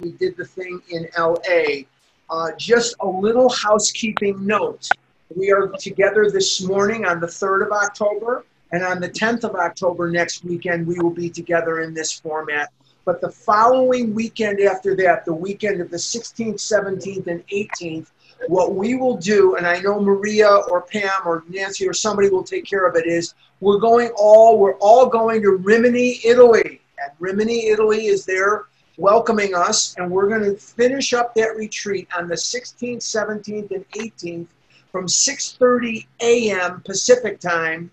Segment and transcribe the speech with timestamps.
[0.00, 1.82] we did the thing in LA.
[2.28, 4.88] Uh, just a little housekeeping note.
[5.34, 9.54] We are together this morning on the 3rd of October, and on the 10th of
[9.56, 12.70] October next weekend, we will be together in this format.
[13.04, 18.08] But the following weekend after that, the weekend of the 16th, 17th, and 18th,
[18.48, 22.44] what we will do, and I know Maria or Pam or Nancy or somebody will
[22.44, 26.80] take care of it, is we're going all, we're all going to Rimini, Italy.
[27.02, 28.66] And Rimini, Italy is there
[29.00, 33.90] welcoming us, and we're going to finish up that retreat on the 16th, 17th, and
[33.92, 34.46] 18th
[34.92, 36.82] from 6:30 a.m.
[36.84, 37.90] Pacific time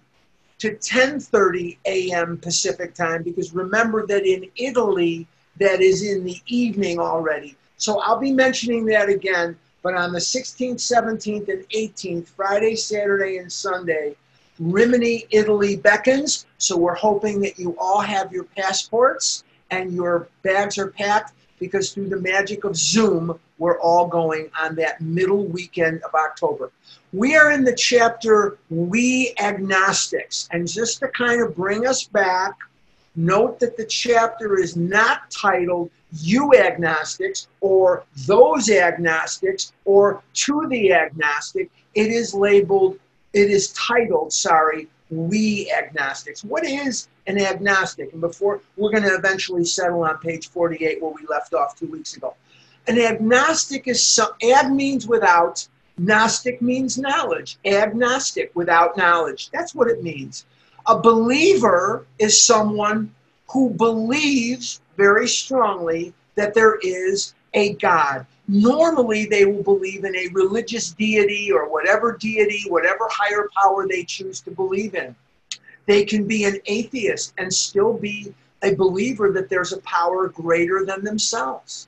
[0.60, 2.38] to 10:30 a.m.
[2.38, 5.26] Pacific time because remember that in Italy
[5.60, 7.56] that is in the evening already.
[7.78, 13.38] So I'll be mentioning that again, but on the 16th, 17th and 18th, Friday, Saturday
[13.38, 14.16] and Sunday,
[14.60, 16.48] Rimini, Italy beckons.
[16.58, 21.92] So we're hoping that you all have your passports and your bags are packed because
[21.92, 26.72] through the magic of Zoom, we're all going on that middle weekend of October.
[27.14, 30.48] We are in the chapter We Agnostics.
[30.52, 32.54] And just to kind of bring us back,
[33.16, 40.94] note that the chapter is not titled You Agnostics or Those Agnostics or To the
[40.94, 41.72] Agnostic.
[41.96, 43.00] It is labeled,
[43.34, 46.44] it is titled, sorry, We Agnostics.
[46.44, 48.12] What is an agnostic?
[48.14, 51.88] And before we're going to eventually settle on page 48 where we left off two
[51.88, 52.36] weeks ago.
[52.88, 57.58] An agnostic is some, ag means without, Gnostic means knowledge.
[57.66, 59.50] Agnostic, without knowledge.
[59.52, 60.46] That's what it means.
[60.86, 63.14] A believer is someone
[63.50, 68.26] who believes very strongly that there is a God.
[68.48, 74.04] Normally, they will believe in a religious deity or whatever deity, whatever higher power they
[74.04, 75.16] choose to believe in.
[75.88, 80.86] They can be an atheist and still be a believer that there's a power greater
[80.86, 81.88] than themselves.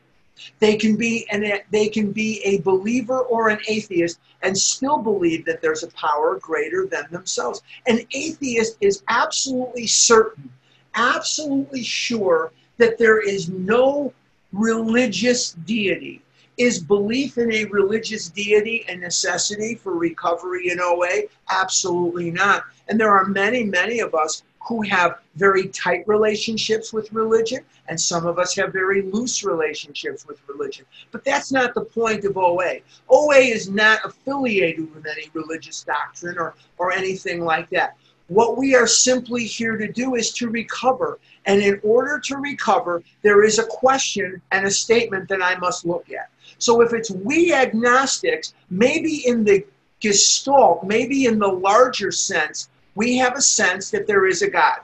[0.59, 5.45] They can be an they can be a believer or an atheist and still believe
[5.45, 7.61] that there's a power greater than themselves.
[7.87, 10.49] An atheist is absolutely certain,
[10.95, 14.13] absolutely sure that there is no
[14.53, 16.21] religious deity.
[16.57, 21.23] Is belief in a religious deity a necessity for recovery in OA?
[21.49, 22.63] Absolutely not.
[22.89, 27.99] And there are many, many of us who have very tight relationships with religion, and
[27.99, 30.85] some of us have very loose relationships with religion.
[31.11, 32.79] But that's not the point of OA.
[33.09, 37.95] OA is not affiliated with any religious doctrine or, or anything like that.
[38.27, 41.19] What we are simply here to do is to recover.
[41.45, 45.85] And in order to recover, there is a question and a statement that I must
[45.85, 46.29] look at.
[46.59, 49.65] So if it's we agnostics, maybe in the
[49.99, 54.79] gestalt, maybe in the larger sense, we have a sense that there is a God.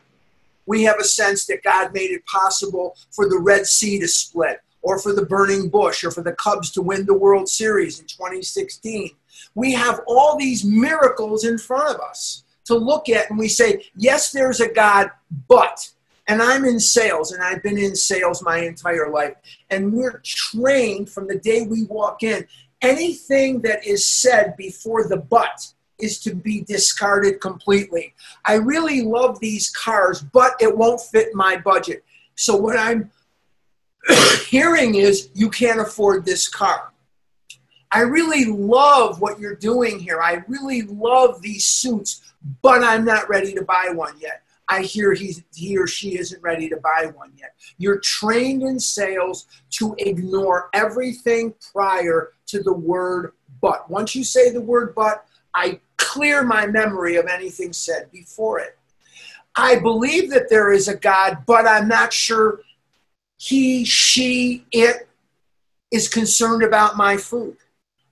[0.68, 4.62] We have a sense that God made it possible for the Red Sea to split,
[4.82, 8.06] or for the burning bush, or for the Cubs to win the World Series in
[8.06, 9.10] 2016.
[9.54, 13.84] We have all these miracles in front of us to look at, and we say,
[13.98, 15.12] yes, there's a God,
[15.50, 15.92] but.
[16.30, 19.36] And I'm in sales, and I've been in sales my entire life.
[19.70, 22.48] And we're trained from the day we walk in.
[22.82, 28.14] Anything that is said before the but is to be discarded completely.
[28.46, 32.04] I really love these cars, but it won't fit my budget.
[32.36, 33.12] So what I'm
[34.48, 36.92] hearing is you can't afford this car.
[37.92, 40.22] I really love what you're doing here.
[40.22, 42.22] I really love these suits,
[42.62, 44.42] but I'm not ready to buy one yet.
[44.68, 47.54] I hear he's, he or she isn't ready to buy one yet.
[47.78, 53.90] You're trained in sales to ignore everything prior to the word but.
[53.90, 55.25] Once you say the word but,
[55.56, 58.78] I clear my memory of anything said before it.
[59.56, 62.60] I believe that there is a God, but I'm not sure
[63.38, 65.08] he, she, it
[65.92, 67.58] is concerned about my food.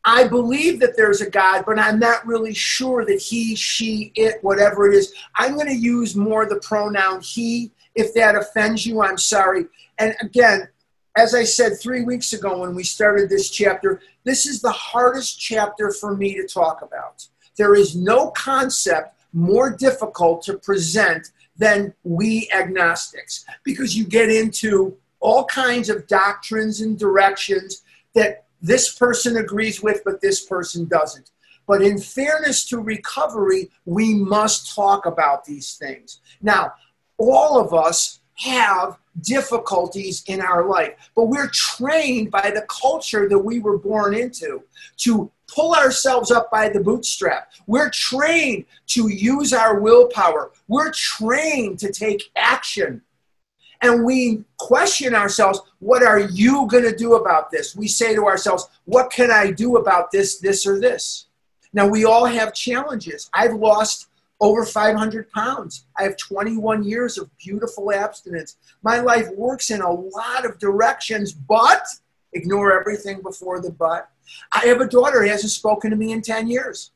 [0.06, 4.44] I believe that there's a God, but I'm not really sure that he, she, it,
[4.44, 5.14] whatever it is.
[5.36, 7.72] I'm going to use more the pronoun he.
[7.96, 9.66] If that offends you, I'm sorry.
[10.00, 10.68] And again,
[11.16, 15.40] as I said three weeks ago when we started this chapter, this is the hardest
[15.40, 17.28] chapter for me to talk about.
[17.58, 24.96] There is no concept more difficult to present than we agnostics because you get into
[25.20, 27.84] all kinds of doctrines and directions
[28.14, 31.32] that this person agrees with, but this person doesn't.
[31.68, 36.20] But in fairness to recovery, we must talk about these things.
[36.42, 36.74] Now,
[37.18, 43.40] all of us have difficulties in our life, but we're trained by the culture that
[43.40, 44.64] we were born into
[44.98, 47.52] to pull ourselves up by the bootstrap.
[47.68, 50.52] We're trained to use our willpower.
[50.68, 53.02] We're trained to take action.
[53.84, 57.76] and we question ourselves, what are you going to do about this?
[57.76, 61.28] We say to ourselves, what can I do about this, this, or this?
[61.74, 63.30] Now, we all have challenges.
[63.34, 64.08] I've lost
[64.40, 65.86] over 500 pounds.
[65.98, 68.56] I have 21 years of beautiful abstinence.
[68.84, 71.84] My life works in a lot of directions, but
[72.32, 74.10] ignore everything before the but.
[74.52, 76.92] I have a daughter who hasn't spoken to me in 10 years.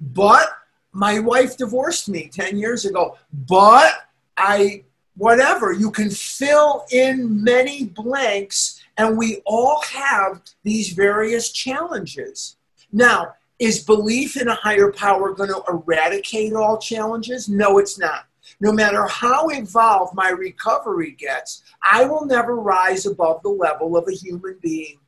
[0.00, 0.48] But
[0.92, 3.16] my wife divorced me 10 years ago.
[3.32, 3.92] But
[4.36, 4.84] I,
[5.16, 12.56] whatever, you can fill in many blanks, and we all have these various challenges.
[12.92, 17.48] Now, is belief in a higher power going to eradicate all challenges?
[17.48, 18.26] No, it's not.
[18.60, 24.08] No matter how evolved my recovery gets, I will never rise above the level of
[24.08, 24.98] a human being.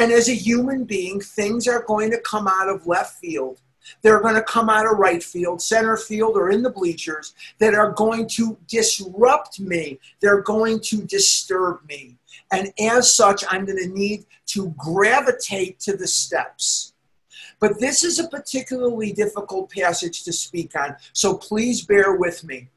[0.00, 3.60] And as a human being, things are going to come out of left field.
[4.00, 7.74] They're going to come out of right field, center field, or in the bleachers that
[7.74, 10.00] are going to disrupt me.
[10.20, 12.16] They're going to disturb me.
[12.50, 16.94] And as such, I'm going to need to gravitate to the steps.
[17.58, 22.70] But this is a particularly difficult passage to speak on, so please bear with me.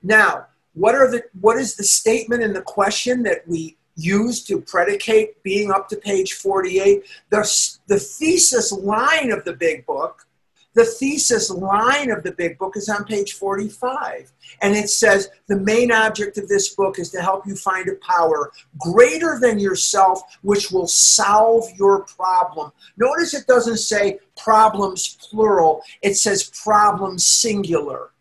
[0.00, 4.60] Now, what are the what is the statement and the question that we use to
[4.60, 7.04] predicate being up to page 48?
[7.30, 10.26] The, the thesis line of the big book
[10.74, 14.32] the thesis line of the big book is on page 45.
[14.62, 17.96] And it says the main object of this book is to help you find a
[17.96, 22.72] power greater than yourself, which will solve your problem.
[22.96, 28.11] Notice it doesn't say problems plural, it says problems singular.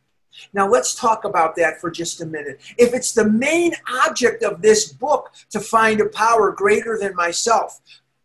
[0.53, 2.59] Now, let's talk about that for just a minute.
[2.77, 3.73] If it's the main
[4.05, 7.81] object of this book to find a power greater than myself,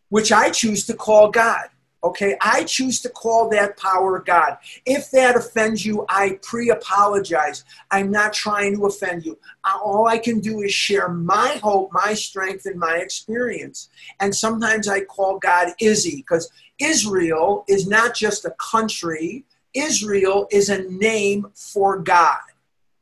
[0.09, 1.69] which I choose to call God,
[2.03, 4.57] Okay, I choose to call that power God.
[4.85, 7.65] If that offends you, I pre apologize.
[7.89, 9.37] I'm not trying to offend you.
[9.65, 13.89] All I can do is share my hope, my strength, and my experience.
[14.19, 19.43] And sometimes I call God Izzy because Israel is not just a country,
[19.77, 22.39] Israel is a name for God.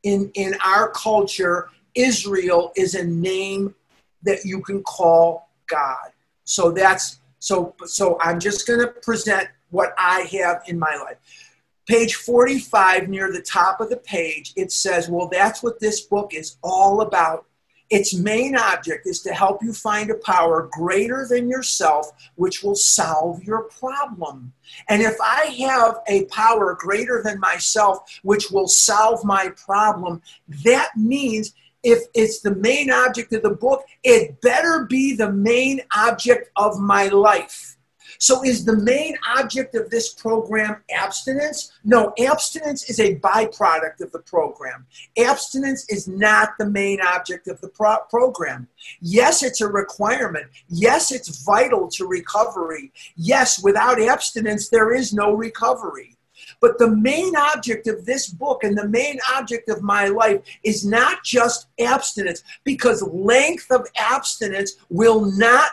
[0.02, 3.74] In, in our culture, Israel is a name
[4.22, 6.10] that you can call God.
[6.44, 11.16] So that's so, so I'm just going to present what I have in my life.
[11.86, 16.34] Page 45, near the top of the page, it says, Well, that's what this book
[16.34, 17.45] is all about.
[17.90, 22.74] Its main object is to help you find a power greater than yourself, which will
[22.74, 24.52] solve your problem.
[24.88, 30.22] And if I have a power greater than myself, which will solve my problem,
[30.64, 35.82] that means if it's the main object of the book, it better be the main
[35.96, 37.75] object of my life.
[38.18, 41.72] So, is the main object of this program abstinence?
[41.84, 44.86] No, abstinence is a byproduct of the program.
[45.18, 48.68] Abstinence is not the main object of the pro- program.
[49.00, 50.46] Yes, it's a requirement.
[50.68, 52.92] Yes, it's vital to recovery.
[53.16, 56.16] Yes, without abstinence, there is no recovery.
[56.60, 60.84] But the main object of this book and the main object of my life is
[60.84, 65.70] not just abstinence, because length of abstinence will not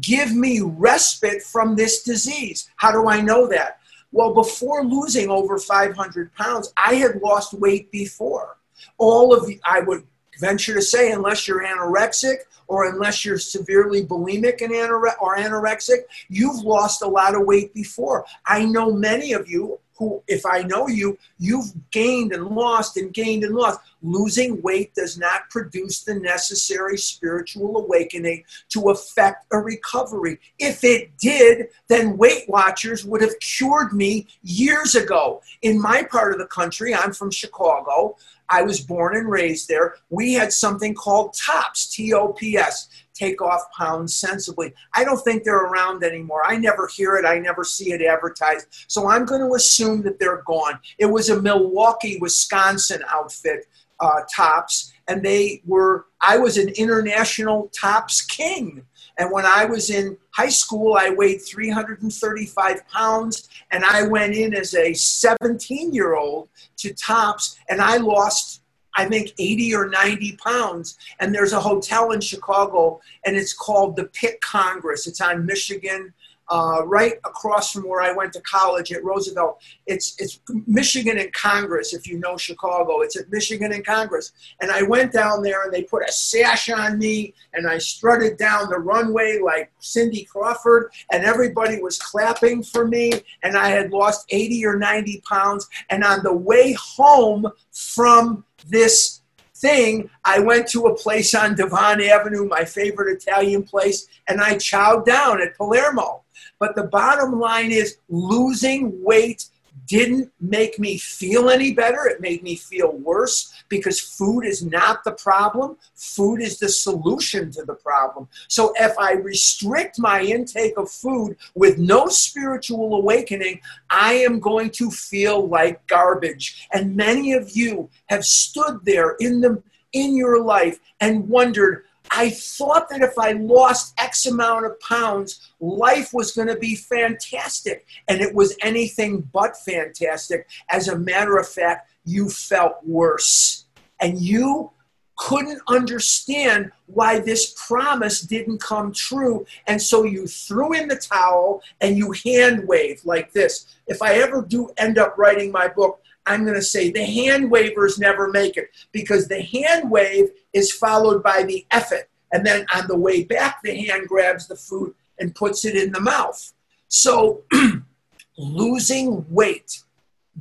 [0.00, 2.70] give me respite from this disease.
[2.76, 3.80] How do I know that?
[4.12, 8.56] Well, before losing over 500 pounds, I had lost weight before.
[8.98, 10.04] All of the, I would
[10.38, 12.36] venture to say, unless you're anorexic
[12.68, 17.72] or unless you're severely bulimic and anore- or anorexic, you've lost a lot of weight
[17.74, 18.24] before.
[18.44, 23.12] I know many of you who, if I know you, you've gained and lost and
[23.12, 23.80] gained and lost.
[24.02, 30.38] Losing weight does not produce the necessary spiritual awakening to affect a recovery.
[30.58, 35.42] If it did, then Weight Watchers would have cured me years ago.
[35.62, 38.16] In my part of the country, I'm from Chicago.
[38.48, 39.94] I was born and raised there.
[40.10, 44.74] We had something called TOPS, T O P S, take off pounds sensibly.
[44.94, 46.42] I don't think they're around anymore.
[46.44, 48.66] I never hear it, I never see it advertised.
[48.88, 50.78] So I'm going to assume that they're gone.
[50.98, 53.66] It was a Milwaukee, Wisconsin outfit,
[54.00, 58.84] uh, Tops, and they were, I was an international Tops king.
[59.18, 64.54] And when I was in high school, I weighed 335 pounds, and I went in
[64.54, 68.62] as a 17 year old to Tops, and I lost
[68.96, 70.96] I think 80 or 90 pounds.
[71.20, 75.06] And there's a hotel in Chicago, and it's called the Pick Congress.
[75.06, 76.14] It's on Michigan,
[76.48, 79.60] uh, right across from where I went to college at Roosevelt.
[79.86, 83.00] It's, it's Michigan and Congress, if you know Chicago.
[83.00, 84.32] It's at Michigan and Congress.
[84.60, 88.36] And I went down there, and they put a sash on me, and I strutted
[88.36, 93.12] down the runway like Cindy Crawford, and everybody was clapping for me.
[93.42, 95.68] And I had lost 80 or 90 pounds.
[95.90, 99.22] And on the way home from this
[99.56, 104.54] thing, I went to a place on Devon Avenue, my favorite Italian place, and I
[104.54, 106.22] chowed down at Palermo.
[106.58, 109.46] But the bottom line is losing weight
[109.86, 112.06] didn't make me feel any better.
[112.06, 115.76] It made me feel worse because food is not the problem.
[115.94, 118.28] Food is the solution to the problem.
[118.48, 124.70] So if I restrict my intake of food with no spiritual awakening, I am going
[124.70, 126.66] to feel like garbage.
[126.72, 129.62] And many of you have stood there in the
[129.92, 135.52] in your life and wondered, I thought that if I lost X amount of pounds,
[135.60, 137.86] life was going to be fantastic.
[138.08, 140.48] And it was anything but fantastic.
[140.70, 143.66] As a matter of fact, you felt worse.
[144.00, 144.70] And you
[145.16, 149.46] couldn't understand why this promise didn't come true.
[149.66, 153.76] And so you threw in the towel and you hand waved like this.
[153.86, 157.50] If I ever do end up writing my book, I'm going to say the hand
[157.50, 162.08] wavers never make it because the hand wave is followed by the effort.
[162.32, 165.92] And then on the way back, the hand grabs the food and puts it in
[165.92, 166.52] the mouth.
[166.88, 167.44] So
[168.38, 169.82] losing weight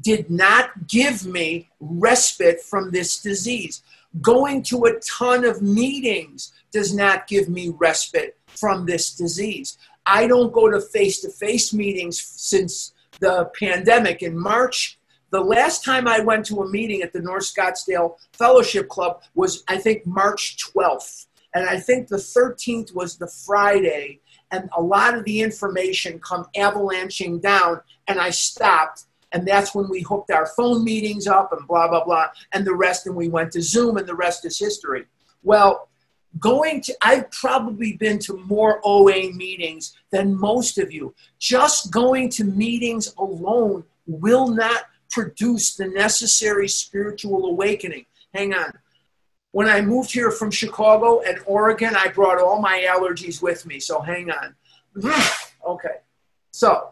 [0.02, 3.82] did not give me respite from this disease.
[4.22, 9.78] Going to a ton of meetings does not give me respite from this disease.
[10.06, 15.00] I don't go to face to face meetings since the pandemic in March
[15.32, 19.64] the last time I went to a meeting at the North Scottsdale Fellowship Club was,
[19.68, 21.28] I think, March 12th.
[21.54, 24.22] And I think the 13th was the Friday.
[24.52, 27.82] And a lot of the information come avalanching down.
[28.08, 29.06] And I stopped.
[29.32, 32.28] And that's when we hooked our phone meetings up and blah, blah, blah.
[32.54, 35.06] And the rest, and we went to Zoom, and the rest is history.
[35.44, 35.90] Well,
[36.40, 42.30] going to i've probably been to more oa meetings than most of you just going
[42.30, 44.84] to meetings alone will not
[45.16, 48.06] produce the necessary spiritual awakening.
[48.34, 48.74] Hang on.
[49.52, 53.80] When I moved here from Chicago and Oregon, I brought all my allergies with me.
[53.80, 54.56] So hang on.
[55.66, 56.02] okay.
[56.52, 56.90] So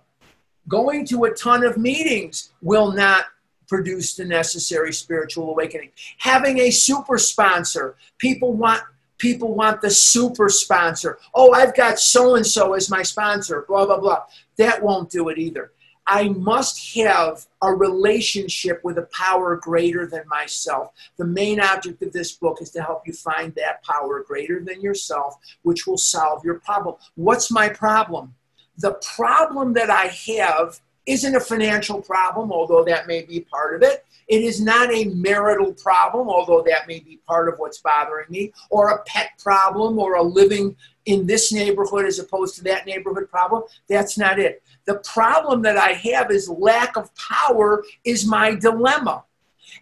[0.69, 3.25] going to a ton of meetings will not
[3.67, 5.89] produce the necessary spiritual awakening.
[6.19, 8.83] Having a super sponsor, people want
[9.17, 11.17] people want the super sponsor.
[11.33, 14.23] Oh, I've got so and so as my sponsor, blah blah blah.
[14.55, 15.73] That won't do it either.
[16.05, 20.91] I must have a relationship with a power greater than myself.
[21.17, 24.81] The main object of this book is to help you find that power greater than
[24.81, 26.95] yourself, which will solve your problem.
[27.15, 28.35] What's my problem?
[28.77, 30.07] The problem that I
[30.37, 34.05] have isn't a financial problem, although that may be part of it.
[34.27, 38.53] It is not a marital problem, although that may be part of what's bothering me,
[38.69, 43.29] or a pet problem, or a living in this neighborhood as opposed to that neighborhood
[43.29, 43.63] problem.
[43.89, 44.63] That's not it.
[44.85, 49.23] The problem that I have is lack of power is my dilemma.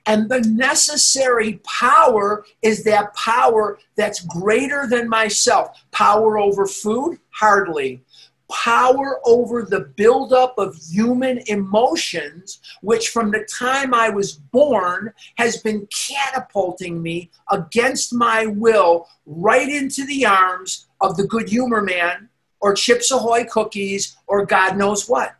[0.05, 5.83] And the necessary power is that power that's greater than myself.
[5.91, 7.19] Power over food?
[7.31, 8.03] Hardly.
[8.49, 15.57] Power over the buildup of human emotions, which from the time I was born has
[15.61, 22.29] been catapulting me against my will right into the arms of the good humor man
[22.61, 25.35] or Chips Ahoy cookies or God knows what.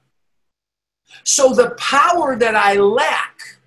[1.23, 3.59] So the power that I lack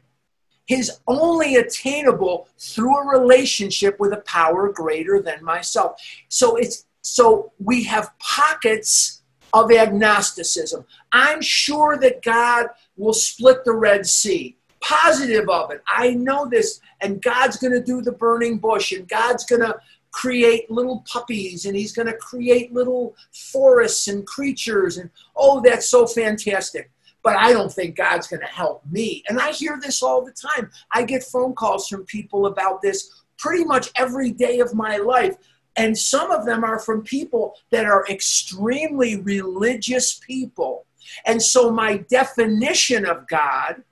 [0.68, 6.00] is only attainable through a relationship with a power greater than myself.
[6.28, 10.84] So it's so we have pockets of agnosticism.
[11.12, 14.56] I'm sure that God will split the Red Sea.
[14.80, 15.82] Positive of it.
[15.86, 19.76] I know this, and God's going to do the burning bush, and God's going to
[20.14, 25.88] create little puppies and he's going to create little forests and creatures and oh that's
[25.88, 26.88] so fantastic.
[27.24, 29.24] But i don't think god's going to help me.
[29.28, 30.70] And i hear this all the time.
[30.92, 35.34] I get phone calls from people about this pretty much every day of my life.
[35.76, 40.86] And some of them are from people that are extremely religious people.
[41.26, 43.82] And so my definition of god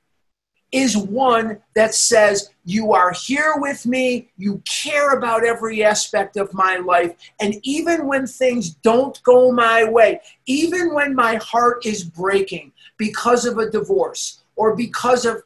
[0.73, 6.53] is one that says, You are here with me, you care about every aspect of
[6.55, 12.03] my life, and even when things don't go my way, even when my heart is
[12.03, 15.43] breaking because of a divorce, or because of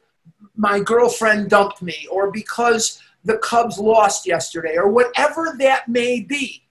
[0.55, 6.63] my girlfriend dumped me, or because the Cubs lost yesterday, or whatever that may be,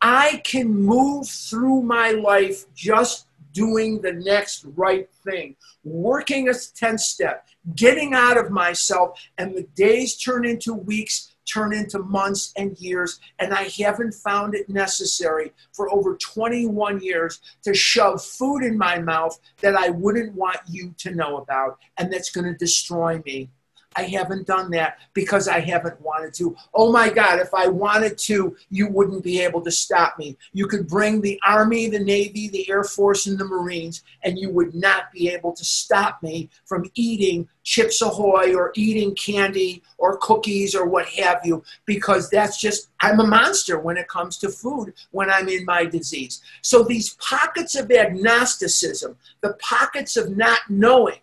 [0.00, 3.26] I can move through my life just
[3.58, 9.66] doing the next right thing, working a 10 step, getting out of myself, and the
[9.74, 15.50] days turn into weeks, turn into months and years, and I haven't found it necessary
[15.72, 20.94] for over 21 years to shove food in my mouth that I wouldn't want you
[20.98, 23.50] to know about and that's going to destroy me.
[23.98, 26.54] I haven't done that because I haven't wanted to.
[26.72, 30.36] Oh my God, if I wanted to, you wouldn't be able to stop me.
[30.52, 34.50] You could bring the Army, the Navy, the Air Force, and the Marines, and you
[34.50, 40.16] would not be able to stop me from eating Chips Ahoy or eating candy or
[40.18, 44.48] cookies or what have you, because that's just, I'm a monster when it comes to
[44.48, 46.40] food when I'm in my disease.
[46.62, 51.18] So these pockets of agnosticism, the pockets of not knowing,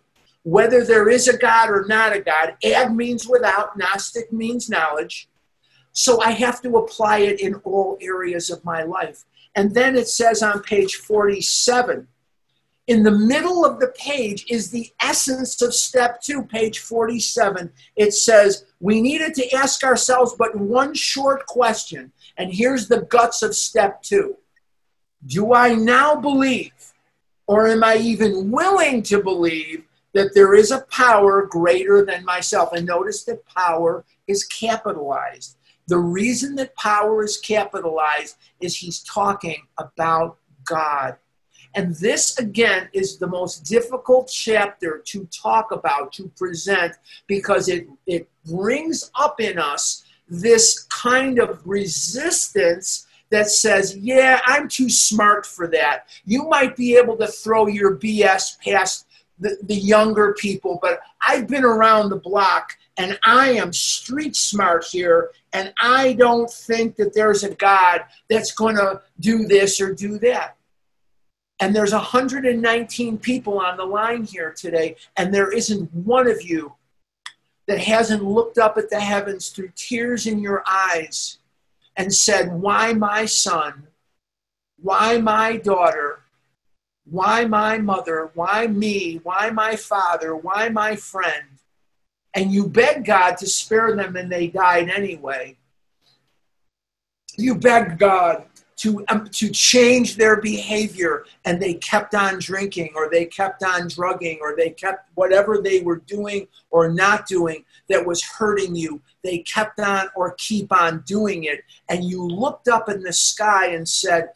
[0.46, 2.54] whether there is a God or not a God.
[2.62, 5.28] Ag means without, Gnostic means knowledge.
[5.90, 9.24] So I have to apply it in all areas of my life.
[9.56, 12.06] And then it says on page 47,
[12.86, 17.72] in the middle of the page is the essence of step two, page 47.
[17.96, 22.12] It says, We needed to ask ourselves but one short question.
[22.38, 24.36] And here's the guts of step two
[25.26, 26.92] Do I now believe,
[27.48, 29.82] or am I even willing to believe,
[30.16, 32.72] that there is a power greater than myself.
[32.72, 35.58] And notice that power is capitalized.
[35.88, 41.16] The reason that power is capitalized is he's talking about God.
[41.74, 46.94] And this, again, is the most difficult chapter to talk about, to present,
[47.26, 54.68] because it, it brings up in us this kind of resistance that says, Yeah, I'm
[54.68, 56.06] too smart for that.
[56.24, 59.05] You might be able to throw your BS past
[59.38, 64.84] the, the younger people, but I've been around the block and I am street smart
[64.84, 69.92] here, and I don't think that there's a God that's going to do this or
[69.92, 70.56] do that.
[71.60, 76.74] And there's 119 people on the line here today, and there isn't one of you
[77.66, 81.38] that hasn't looked up at the heavens through tears in your eyes
[81.96, 83.88] and said, Why my son?
[84.80, 86.20] Why my daughter?
[87.08, 88.30] Why my mother?
[88.34, 89.20] Why me?
[89.22, 90.34] Why my father?
[90.34, 91.44] Why my friend?
[92.34, 95.56] And you beg God to spare them and they died anyway.
[97.38, 98.46] You beg God
[98.76, 103.88] to, um, to change their behavior and they kept on drinking or they kept on
[103.88, 109.00] drugging or they kept whatever they were doing or not doing that was hurting you.
[109.22, 111.60] They kept on or keep on doing it.
[111.88, 114.30] And you looked up in the sky and said,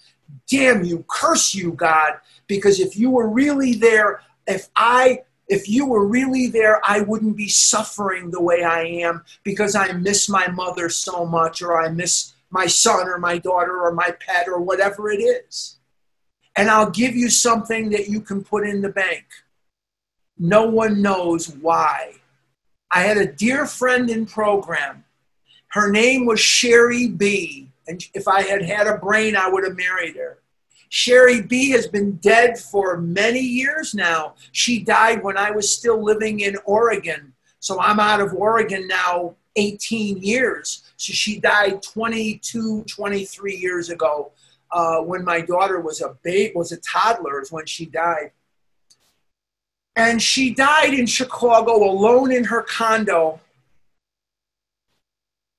[0.49, 2.15] Damn you, curse you, God,
[2.51, 7.37] because if you were really there, if I if you were really there, I wouldn't
[7.37, 11.89] be suffering the way I am because I miss my mother so much, or I
[11.89, 15.79] miss my son, or my daughter, or my pet, or whatever it is.
[16.57, 19.25] And I'll give you something that you can put in the bank.
[20.37, 22.15] No one knows why.
[22.91, 25.05] I had a dear friend in program.
[25.69, 27.71] Her name was Sherry B.
[27.87, 30.40] And if I had had a brain, I would have married her.
[30.91, 34.35] Sherry B has been dead for many years now.
[34.51, 37.33] She died when I was still living in Oregon.
[37.61, 40.93] So I'm out of Oregon now 18 years.
[40.97, 44.33] So she died 22, 23 years ago
[44.73, 48.33] uh, when my daughter was a babe, was a toddler is when she died.
[49.95, 53.39] And she died in Chicago alone in her condo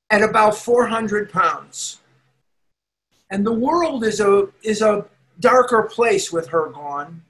[0.10, 2.02] at about 400 pounds.
[3.30, 5.06] And the world is a, is a
[5.42, 7.24] darker place with her gone.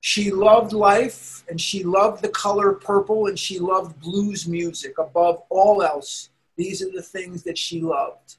[0.00, 5.42] She loved life and she loved the color purple and she loved blues music above
[5.48, 6.30] all else.
[6.56, 8.36] These are the things that she loved.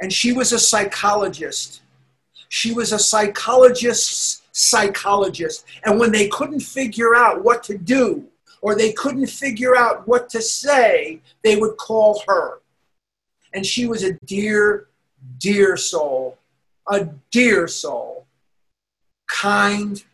[0.00, 1.82] And she was a psychologist.
[2.48, 5.64] She was a psychologist's psychologist.
[5.84, 8.26] And when they couldn't figure out what to do
[8.60, 12.60] or they couldn't figure out what to say, they would call her.
[13.52, 14.88] And she was a dear,
[15.38, 16.38] dear soul
[16.88, 18.26] a dear soul,
[19.28, 20.04] kind,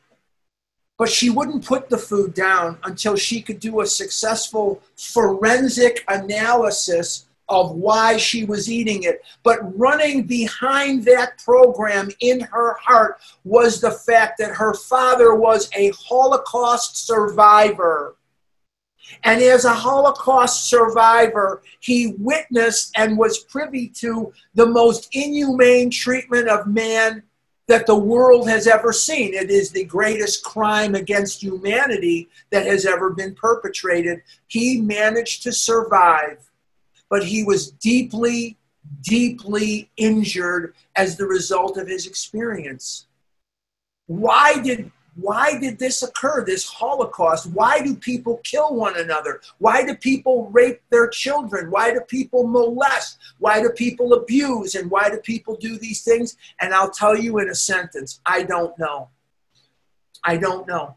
[0.99, 7.27] but she wouldn't put the food down until she could do a successful forensic analysis
[7.49, 9.23] of why she was eating it.
[9.43, 15.69] But running behind that program in her heart was the fact that her father was
[15.75, 18.15] a Holocaust survivor.
[19.25, 26.49] And as a Holocaust survivor, he witnessed and was privy to the most inhumane treatment
[26.49, 27.23] of man
[27.71, 29.33] that the world has ever seen.
[29.33, 34.23] It is the greatest crime against humanity that has ever been perpetrated.
[34.49, 36.51] He managed to survive,
[37.09, 38.57] but he was deeply,
[39.03, 43.07] deeply injured as the result of his experience.
[44.07, 44.91] Why did
[45.21, 47.51] why did this occur, this Holocaust?
[47.51, 49.41] Why do people kill one another?
[49.59, 51.71] Why do people rape their children?
[51.71, 53.19] Why do people molest?
[53.39, 54.75] Why do people abuse?
[54.75, 56.37] And why do people do these things?
[56.61, 59.09] And I'll tell you in a sentence I don't know.
[60.25, 60.97] I don't know.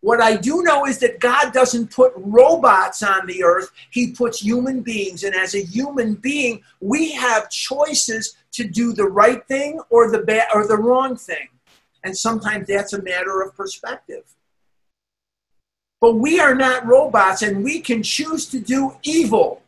[0.00, 4.40] What I do know is that God doesn't put robots on the earth, He puts
[4.40, 5.22] human beings.
[5.22, 10.18] And as a human being, we have choices to do the right thing or the
[10.18, 11.48] bad or the wrong thing.
[12.04, 14.24] And sometimes that's a matter of perspective.
[16.00, 19.62] But we are not robots and we can choose to do evil.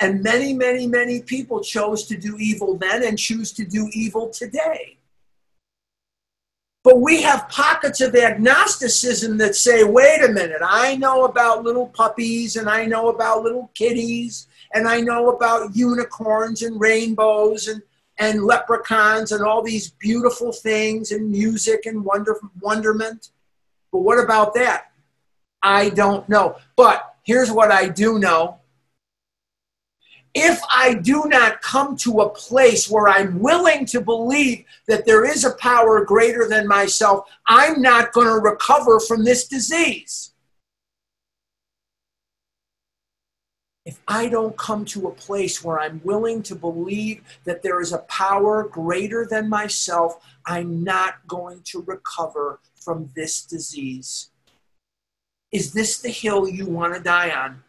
[0.00, 4.28] And many, many, many people chose to do evil then and choose to do evil
[4.30, 4.98] today.
[6.82, 11.86] But we have pockets of agnosticism that say, wait a minute, I know about little
[11.86, 17.82] puppies and I know about little kitties and I know about unicorns and rainbows and,
[18.18, 23.30] and leprechauns and all these beautiful things and music and wonder, wonderment.
[23.90, 24.92] But what about that?
[25.62, 26.56] I don't know.
[26.76, 28.58] But here's what I do know
[30.34, 35.26] if I do not come to a place where I'm willing to believe that there
[35.26, 40.31] is a power greater than myself, I'm not going to recover from this disease.
[43.84, 47.92] If I don't come to a place where I'm willing to believe that there is
[47.92, 54.30] a power greater than myself, I'm not going to recover from this disease.
[55.50, 57.64] Is this the hill you want to die on?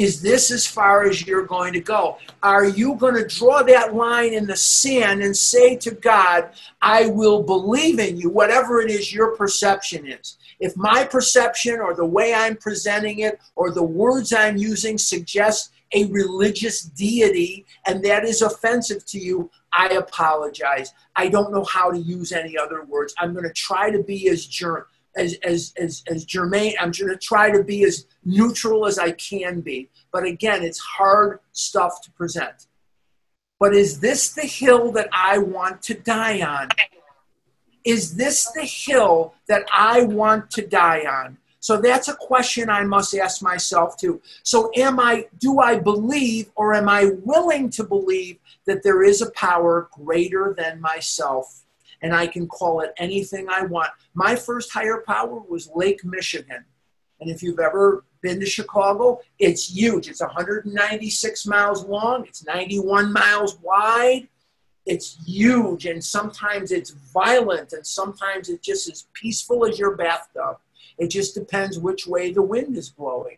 [0.00, 2.16] Is this as far as you're going to go?
[2.42, 7.08] Are you going to draw that line in the sand and say to God, I
[7.08, 10.38] will believe in you, whatever it is your perception is?
[10.58, 15.70] If my perception or the way I'm presenting it or the words I'm using suggest
[15.92, 20.94] a religious deity and that is offensive to you, I apologize.
[21.14, 23.12] I don't know how to use any other words.
[23.18, 26.74] I'm going to try to be as germ as as as, as germane.
[26.80, 29.88] I'm going to try to be as neutral as I can be.
[30.12, 32.66] But again, it's hard stuff to present.
[33.58, 36.68] But is this the hill that I want to die on?
[37.84, 41.38] Is this the hill that I want to die on?
[41.60, 44.22] So that's a question I must ask myself too.
[44.42, 49.20] So am I do I believe or am I willing to believe that there is
[49.20, 51.62] a power greater than myself
[52.02, 53.90] and I can call it anything I want.
[54.14, 56.64] My first higher power was Lake Michigan.
[57.20, 60.08] And if you've ever been to Chicago, it's huge.
[60.08, 64.28] It's 196 miles long, it's 91 miles wide.
[64.86, 70.56] It's huge, and sometimes it's violent, and sometimes it's just as peaceful as your bathtub.
[70.98, 73.36] It just depends which way the wind is blowing.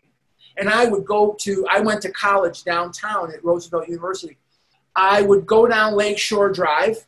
[0.57, 4.37] And I would go to, I went to college downtown at Roosevelt University.
[4.95, 7.05] I would go down Lakeshore Drive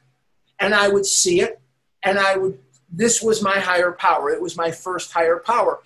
[0.59, 1.59] and I would see it,
[2.03, 2.57] and I would,
[2.91, 4.29] this was my higher power.
[4.29, 5.79] It was my first higher power.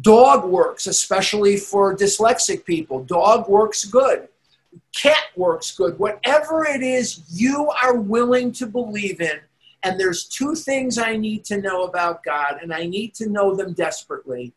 [0.00, 3.04] Dog works, especially for dyslexic people.
[3.04, 4.28] Dog works good.
[4.94, 5.98] Cat works good.
[5.98, 9.40] Whatever it is you are willing to believe in,
[9.82, 13.54] and there's two things I need to know about God, and I need to know
[13.54, 14.52] them desperately.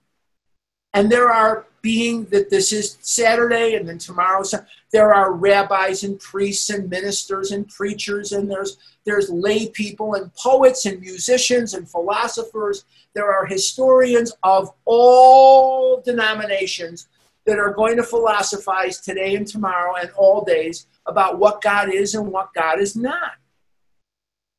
[0.93, 4.43] And there are, being that this is Saturday and then tomorrow,
[4.91, 10.33] there are rabbis and priests and ministers and preachers, and there's, there's lay people and
[10.35, 12.85] poets and musicians and philosophers.
[13.15, 17.07] There are historians of all denominations
[17.45, 22.13] that are going to philosophize today and tomorrow and all days about what God is
[22.13, 23.33] and what God is not.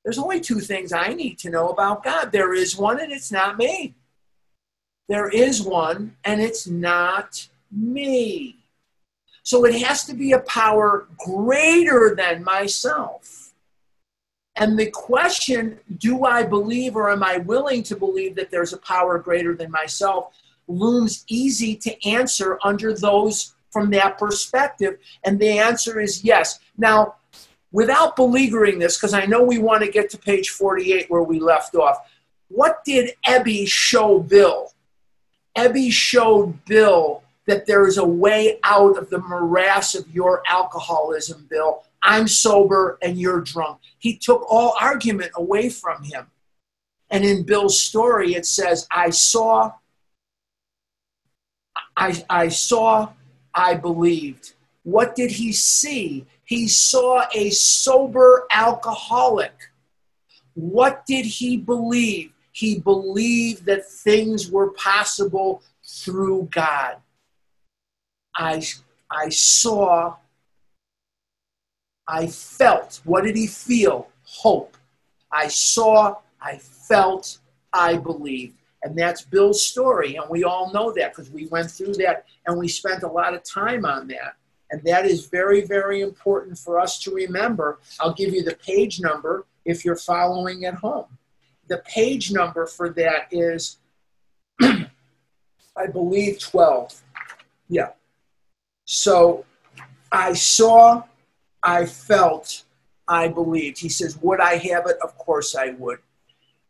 [0.05, 3.31] There's only two things I need to know about God there is one, and it's
[3.31, 3.95] not me.
[5.09, 8.57] There is one, and it's not me.
[9.43, 13.53] So it has to be a power greater than myself.
[14.57, 18.79] And the question, do I believe or am I willing to believe that there's a
[18.79, 20.35] power greater than myself,
[20.69, 24.99] looms easy to answer under those from that perspective.
[25.25, 26.61] And the answer is yes.
[26.77, 27.17] Now,
[27.73, 31.41] without beleaguering this, because I know we want to get to page 48 where we
[31.41, 31.99] left off,
[32.49, 34.72] what did Ebby show Bill?
[35.57, 41.47] Ebby showed Bill that there is a way out of the morass of your alcoholism,
[41.51, 41.83] Bill.
[42.03, 43.79] I'm sober and you're drunk.
[43.99, 46.27] He took all argument away from him.
[47.11, 49.73] And in Bill's story, it says, I saw,
[51.97, 53.11] I, I saw,
[53.55, 54.55] I believed.
[54.83, 56.27] What did he see?
[56.45, 59.53] He saw a sober alcoholic.
[60.55, 62.32] What did he believe?
[62.53, 66.97] He believed that things were possible through God.
[68.37, 68.63] I,
[69.11, 70.17] I saw,
[72.07, 73.01] I felt.
[73.05, 74.09] What did he feel?
[74.25, 74.77] Hope.
[75.31, 77.39] I saw, I felt,
[77.73, 78.55] I believed.
[78.83, 80.17] And that's Bill's story.
[80.17, 83.33] And we all know that because we went through that and we spent a lot
[83.33, 84.35] of time on that.
[84.71, 87.79] And that is very, very important for us to remember.
[88.01, 91.07] I'll give you the page number if you're following at home
[91.73, 93.79] the page number for that is,
[94.61, 97.01] I believe, 12.
[97.71, 97.93] Yeah.
[98.85, 99.47] So
[100.13, 101.05] I saw,
[101.63, 102.65] I felt,
[103.09, 103.79] I believed.
[103.79, 104.99] He says, Would I have it?
[105.03, 106.01] Of course I would.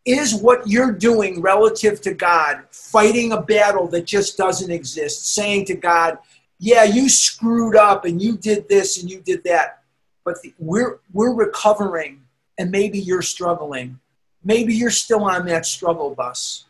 [0.05, 5.65] Is what you're doing relative to God fighting a battle that just doesn't exist, saying
[5.65, 6.19] to God,
[6.61, 9.83] Yeah, you screwed up and you did this and you did that,
[10.25, 12.21] but the, we're, we're recovering
[12.57, 13.99] and maybe you're struggling.
[14.44, 16.66] Maybe you're still on that struggle bus.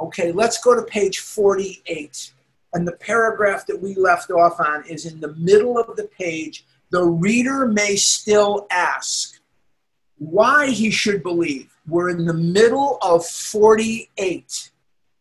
[0.00, 2.32] Okay, let's go to page 48.
[2.74, 6.64] And the paragraph that we left off on is in the middle of the page.
[6.90, 9.40] The reader may still ask
[10.18, 11.72] why he should believe.
[11.88, 14.70] We're in the middle of 48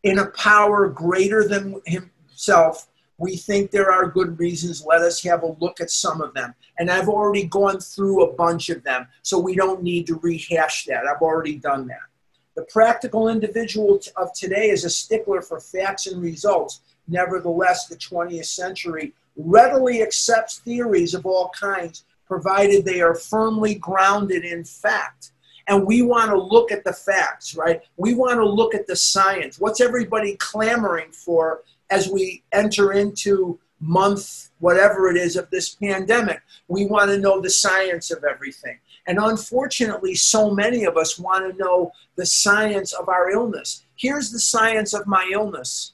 [0.03, 2.87] in a power greater than himself.
[3.17, 4.85] We think there are good reasons.
[4.85, 6.53] Let us have a look at some of them.
[6.77, 10.85] And I've already gone through a bunch of them, so we don't need to rehash
[10.85, 11.05] that.
[11.05, 11.99] I've already done that.
[12.55, 16.81] The practical individual of today is a stickler for facts and results.
[17.07, 24.43] Nevertheless, the 20th century readily accepts theories of all kinds, provided they are firmly grounded
[24.43, 25.31] in fact.
[25.67, 27.81] And we want to look at the facts, right?
[27.97, 29.59] We want to look at the science.
[29.59, 36.41] What's everybody clamoring for as we enter into month, whatever it is, of this pandemic?
[36.67, 38.79] We want to know the science of everything.
[39.07, 43.85] And unfortunately, so many of us want to know the science of our illness.
[43.95, 45.93] Here's the science of my illness.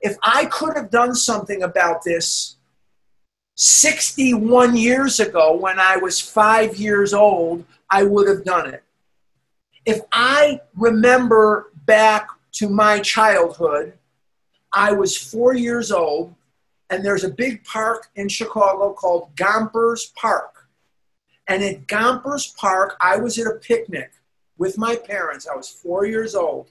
[0.00, 2.56] If I could have done something about this
[3.54, 8.82] 61 years ago when I was five years old, I would have done it.
[9.84, 13.92] If I remember back to my childhood,
[14.72, 16.34] I was four years old,
[16.90, 20.68] and there's a big park in Chicago called Gompers Park.
[21.48, 24.12] And at Gompers Park, I was at a picnic
[24.58, 25.48] with my parents.
[25.48, 26.70] I was four years old.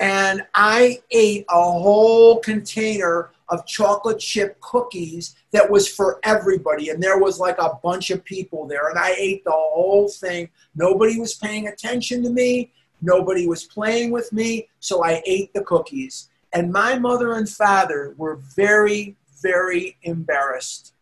[0.00, 6.88] And I ate a whole container of chocolate chip cookies that was for everybody.
[6.88, 8.88] And there was like a bunch of people there.
[8.88, 10.48] And I ate the whole thing.
[10.74, 14.68] Nobody was paying attention to me, nobody was playing with me.
[14.80, 16.30] So I ate the cookies.
[16.54, 20.94] And my mother and father were very, very embarrassed.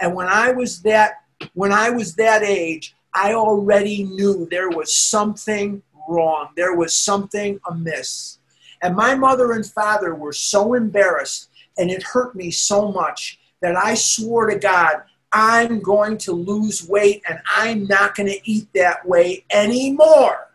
[0.00, 1.22] And when I was that
[1.54, 6.48] when I was that age, I already knew there was something wrong.
[6.56, 8.38] There was something amiss.
[8.82, 13.76] And my mother and father were so embarrassed, and it hurt me so much that
[13.76, 18.68] I swore to God, I'm going to lose weight and I'm not going to eat
[18.74, 20.48] that way anymore.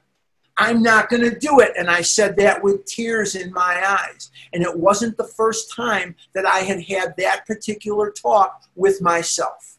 [0.58, 1.72] I'm not going to do it.
[1.78, 4.32] And I said that with tears in my eyes.
[4.54, 9.78] And it wasn't the first time that I had had that particular talk with myself.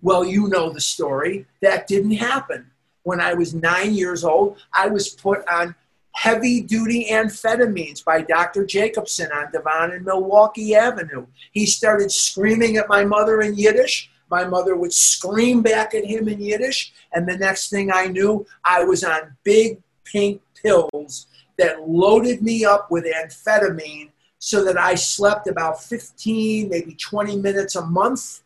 [0.00, 1.46] Well, you know the story.
[1.60, 2.70] That didn't happen.
[3.04, 5.74] When I was nine years old, I was put on
[6.14, 8.66] heavy duty amphetamines by Dr.
[8.66, 11.26] Jacobson on Devon and Milwaukee Avenue.
[11.52, 14.10] He started screaming at my mother in Yiddish.
[14.32, 16.92] My mother would scream back at him in Yiddish.
[17.12, 22.64] And the next thing I knew, I was on big pink pills that loaded me
[22.64, 28.40] up with amphetamine so that I slept about 15, maybe 20 minutes a month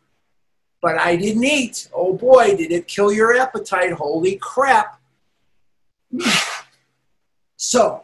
[0.81, 1.89] but I didn't eat.
[1.93, 3.91] Oh boy, did it kill your appetite.
[3.93, 4.99] Holy crap.
[7.57, 8.03] so,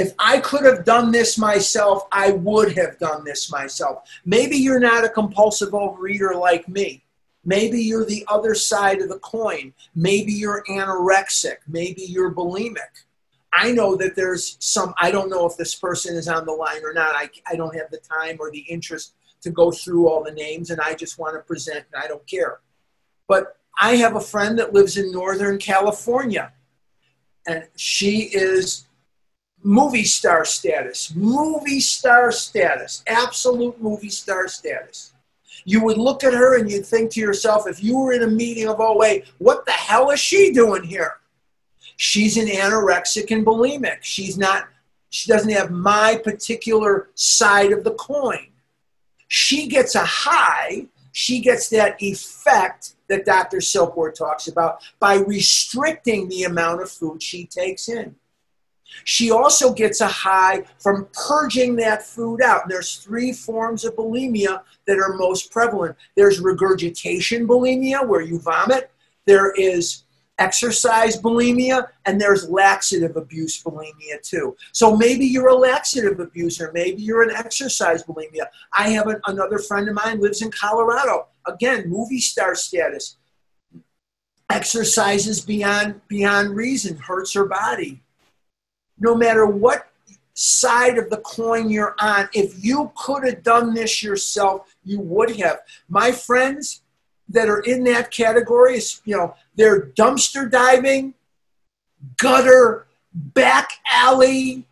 [0.00, 4.08] if I could have done this myself, I would have done this myself.
[4.24, 7.04] Maybe you're not a compulsive overeater like me.
[7.44, 9.74] Maybe you're the other side of the coin.
[9.94, 11.56] Maybe you're anorexic.
[11.68, 13.04] Maybe you're bulimic.
[13.52, 16.82] I know that there's some, I don't know if this person is on the line
[16.82, 17.14] or not.
[17.14, 20.70] I, I don't have the time or the interest to go through all the names,
[20.70, 22.60] and I just want to present, and I don't care.
[23.26, 26.52] But I have a friend that lives in Northern California,
[27.46, 28.86] and she is
[29.62, 35.12] movie star status, movie star status, absolute movie star status.
[35.64, 38.26] You would look at her and you'd think to yourself, if you were in a
[38.26, 41.18] meeting of OA, what the hell is she doing here?
[41.96, 43.98] She's an anorexic and bulimic.
[44.00, 44.68] She's not,
[45.10, 48.50] she doesn't have my particular side of the coin
[49.32, 53.58] she gets a high, she gets that effect that Dr.
[53.58, 58.16] Silkworth talks about by restricting the amount of food she takes in.
[59.04, 62.68] She also gets a high from purging that food out.
[62.68, 65.96] There's three forms of bulimia that are most prevalent.
[66.16, 68.90] There's regurgitation bulimia, where you vomit.
[69.26, 70.04] There is
[70.38, 74.56] exercise bulimia and there's laxative abuse bulimia too.
[74.72, 78.46] So maybe you're a laxative abuser, maybe you're an exercise bulimia.
[78.72, 81.28] I have an, another friend of mine lives in Colorado.
[81.46, 83.18] Again, movie star status.
[84.50, 88.02] exercises beyond beyond reason hurts her body
[89.00, 89.88] no matter what
[90.34, 95.36] side of the coin you're on if you could have done this yourself you would
[95.36, 95.58] have
[95.88, 96.82] my friends
[97.28, 101.12] that are in that category is you know they're dumpster diving
[102.18, 104.64] gutter back alley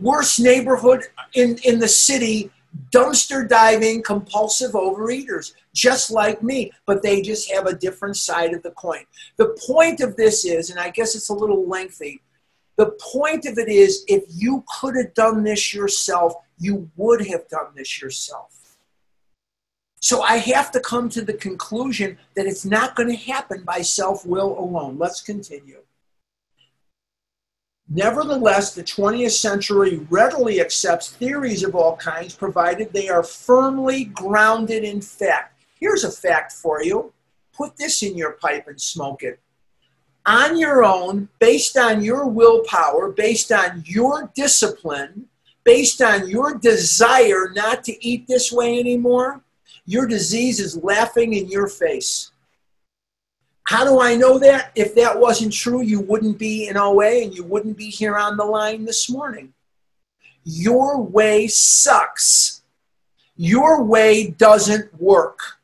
[0.00, 2.50] worst neighborhood in in the city
[2.92, 8.62] dumpster diving compulsive overeaters, just like me, but they just have a different side of
[8.62, 9.04] the coin.
[9.36, 12.20] The point of this is, and I guess it's a little lengthy,
[12.78, 17.46] the point of it is if you could have done this yourself, you would have
[17.48, 18.76] done this yourself.
[20.00, 23.82] So I have to come to the conclusion that it's not going to happen by
[23.82, 24.96] self will alone.
[24.96, 25.80] Let's continue.
[27.90, 34.84] Nevertheless, the 20th century readily accepts theories of all kinds, provided they are firmly grounded
[34.84, 35.60] in fact.
[35.80, 37.12] Here's a fact for you
[37.52, 39.40] put this in your pipe and smoke it.
[40.26, 45.26] On your own, based on your willpower, based on your discipline,
[45.64, 49.42] based on your desire not to eat this way anymore,
[49.86, 52.30] your disease is laughing in your face.
[53.64, 54.72] How do I know that?
[54.74, 58.38] If that wasn't true, you wouldn't be in OA and you wouldn't be here on
[58.38, 59.52] the line this morning.
[60.44, 62.62] Your way sucks.
[63.36, 65.57] Your way doesn't work.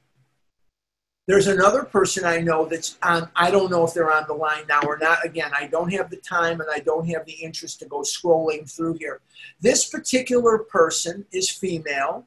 [1.26, 4.64] There's another person I know that's on, I don't know if they're on the line
[4.68, 5.24] now or not.
[5.24, 8.70] Again, I don't have the time and I don't have the interest to go scrolling
[8.70, 9.20] through here.
[9.60, 12.26] This particular person is female,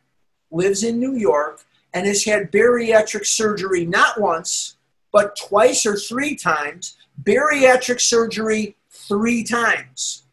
[0.49, 4.77] lives in New York, and has had bariatric surgery not once,
[5.11, 10.23] but twice or three times, bariatric surgery three times.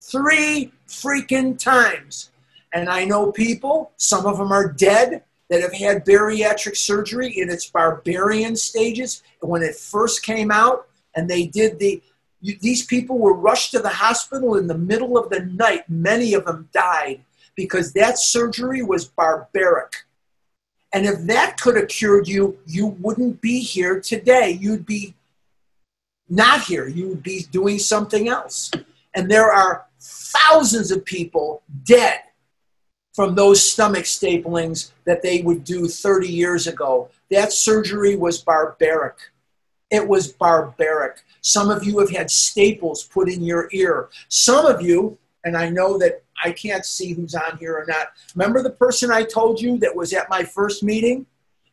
[0.00, 2.30] Three freaking times.
[2.72, 7.50] And I know people, some of them are dead, that have had bariatric surgery in
[7.50, 9.22] its barbarian stages.
[9.40, 12.02] When it first came out, and they did the,
[12.42, 15.88] these people were rushed to the hospital in the middle of the night.
[15.88, 17.24] Many of them died
[17.56, 20.04] because that surgery was barbaric.
[20.92, 24.50] And if that could have cured you, you wouldn't be here today.
[24.50, 25.14] You'd be
[26.28, 26.86] not here.
[26.86, 28.70] You would be doing something else.
[29.14, 32.20] And there are thousands of people dead
[33.18, 37.10] from those stomach staplings that they would do 30 years ago.
[37.32, 39.16] That surgery was barbaric.
[39.90, 41.24] It was barbaric.
[41.40, 44.08] Some of you have had staples put in your ear.
[44.28, 48.12] Some of you, and I know that I can't see who's on here or not.
[48.36, 51.26] Remember the person I told you that was at my first meeting?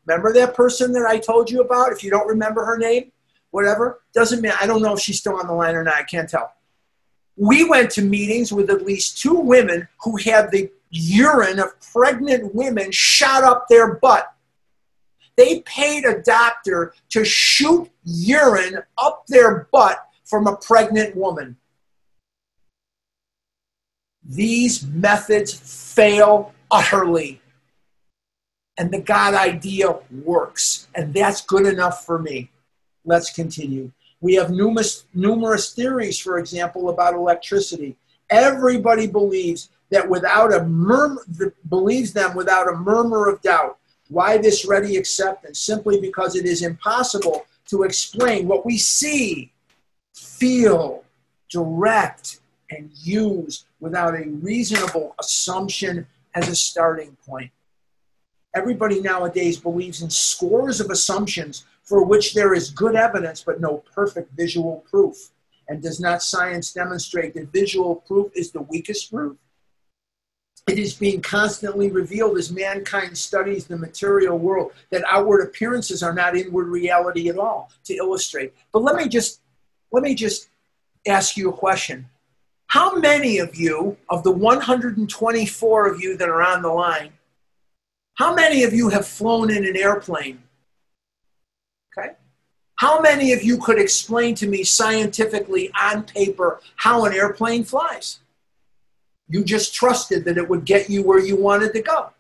[0.08, 1.92] Remember that person that I told you about?
[1.92, 3.12] If you don't remember her name,
[3.52, 4.58] whatever, doesn't matter.
[4.60, 5.94] I don't know if she's still on the line or not.
[5.94, 6.54] I can't tell.
[7.38, 12.56] We went to meetings with at least two women who had the urine of pregnant
[12.56, 14.32] women shot up their butt.
[15.36, 21.58] They paid a doctor to shoot urine up their butt from a pregnant woman.
[24.24, 27.42] These methods fail utterly.
[28.78, 30.88] And the God idea works.
[30.96, 32.50] And that's good enough for me.
[33.04, 33.92] Let's continue.
[34.22, 37.96] We have numerous, numerous theories, for example, about electricity.
[38.30, 41.24] Everybody believes that without a murmur,
[41.70, 43.78] believes them without a murmur of doubt.
[44.10, 45.58] Why this ready acceptance?
[45.58, 49.54] Simply because it is impossible to explain what we see,
[50.14, 51.06] feel,
[51.50, 57.52] direct, and use without a reasonable assumption as a starting point.
[58.54, 63.82] Everybody nowadays believes in scores of assumptions for which there is good evidence but no
[63.94, 65.30] perfect visual proof.
[65.70, 69.38] And does not science demonstrate that visual proof is the weakest proof?
[70.68, 76.14] It is being constantly revealed as mankind studies the material world that outward appearances are
[76.14, 78.52] not inward reality at all to illustrate.
[78.72, 79.42] But let me just
[79.92, 80.50] let me just
[81.08, 82.10] ask you a question.
[82.68, 87.12] How many of you, of the 124 of you that are on the line,
[88.16, 90.42] how many of you have flown in an airplane?
[91.98, 92.14] Okay.
[92.78, 98.20] How many of you could explain to me scientifically on paper how an airplane flies?
[99.28, 102.12] You just trusted that it would get you where you wanted to go.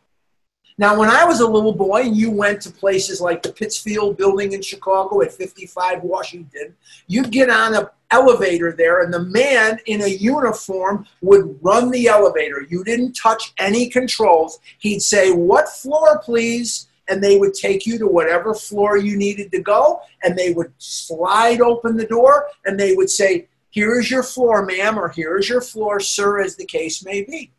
[0.77, 4.17] Now, when I was a little boy and you went to places like the Pittsfield
[4.17, 6.75] building in Chicago at 55 Washington,
[7.07, 12.07] you'd get on an elevator there and the man in a uniform would run the
[12.07, 12.65] elevator.
[12.69, 14.59] You didn't touch any controls.
[14.79, 16.87] He'd say, What floor, please?
[17.07, 20.73] And they would take you to whatever floor you needed to go and they would
[20.79, 25.37] slide open the door and they would say, Here is your floor, ma'am, or here
[25.37, 27.51] is your floor, sir, as the case may be.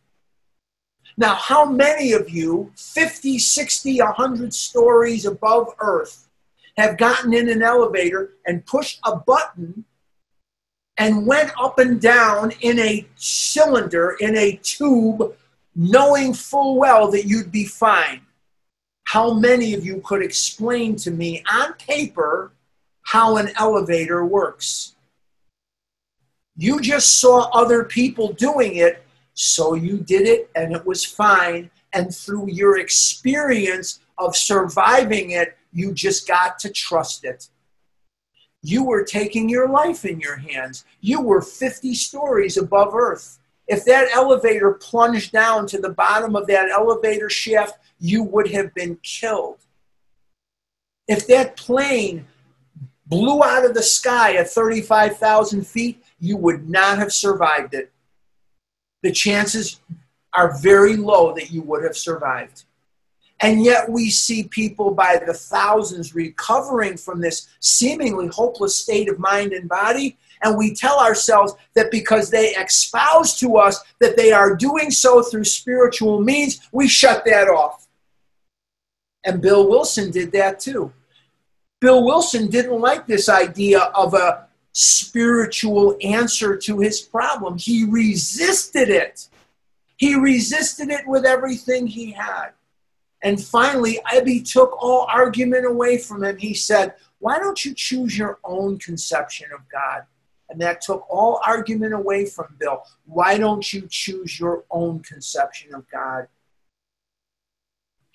[1.18, 6.26] Now, how many of you, 50, 60, 100 stories above Earth,
[6.78, 9.84] have gotten in an elevator and pushed a button
[10.96, 15.36] and went up and down in a cylinder, in a tube,
[15.74, 18.22] knowing full well that you'd be fine?
[19.04, 22.52] How many of you could explain to me on paper
[23.02, 24.95] how an elevator works?
[26.56, 29.02] You just saw other people doing it,
[29.34, 31.70] so you did it and it was fine.
[31.92, 37.48] And through your experience of surviving it, you just got to trust it.
[38.62, 40.84] You were taking your life in your hands.
[41.00, 43.38] You were 50 stories above Earth.
[43.68, 48.72] If that elevator plunged down to the bottom of that elevator shaft, you would have
[48.74, 49.58] been killed.
[51.08, 52.26] If that plane
[53.06, 57.92] blew out of the sky at 35,000 feet, you would not have survived it.
[59.02, 59.80] The chances
[60.32, 62.64] are very low that you would have survived.
[63.40, 69.18] And yet we see people by the thousands recovering from this seemingly hopeless state of
[69.18, 70.16] mind and body.
[70.42, 75.22] And we tell ourselves that because they espouse to us that they are doing so
[75.22, 77.86] through spiritual means, we shut that off.
[79.24, 80.92] And Bill Wilson did that too.
[81.80, 84.45] Bill Wilson didn't like this idea of a
[84.78, 87.56] spiritual answer to his problem.
[87.56, 89.26] He resisted it.
[89.96, 92.50] He resisted it with everything he had.
[93.22, 96.36] And finally, Ebby took all argument away from him.
[96.36, 100.02] He said, Why don't you choose your own conception of God?
[100.50, 102.82] And that took all argument away from Bill.
[103.06, 106.28] Why don't you choose your own conception of God?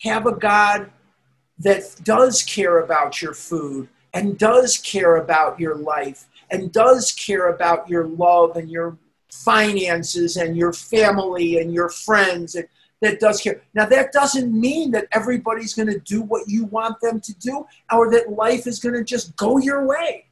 [0.01, 0.91] Have a God
[1.57, 7.49] that does care about your food and does care about your life and does care
[7.49, 8.97] about your love and your
[9.32, 12.68] finances and your family and your friends and
[13.02, 13.62] that does care.
[13.74, 17.66] Now, that doesn't mean that everybody's going to do what you want them to do
[17.91, 20.26] or that life is going to just go your way.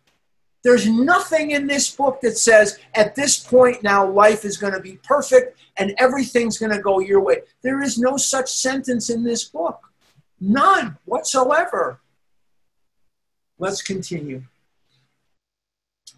[0.64, 4.80] There's nothing in this book that says at this point now life is going to
[4.80, 7.38] be perfect and everything's going to go your way.
[7.64, 9.80] There is no such sentence in this book.
[10.40, 12.02] None whatsoever.
[13.58, 14.44] Let's continue.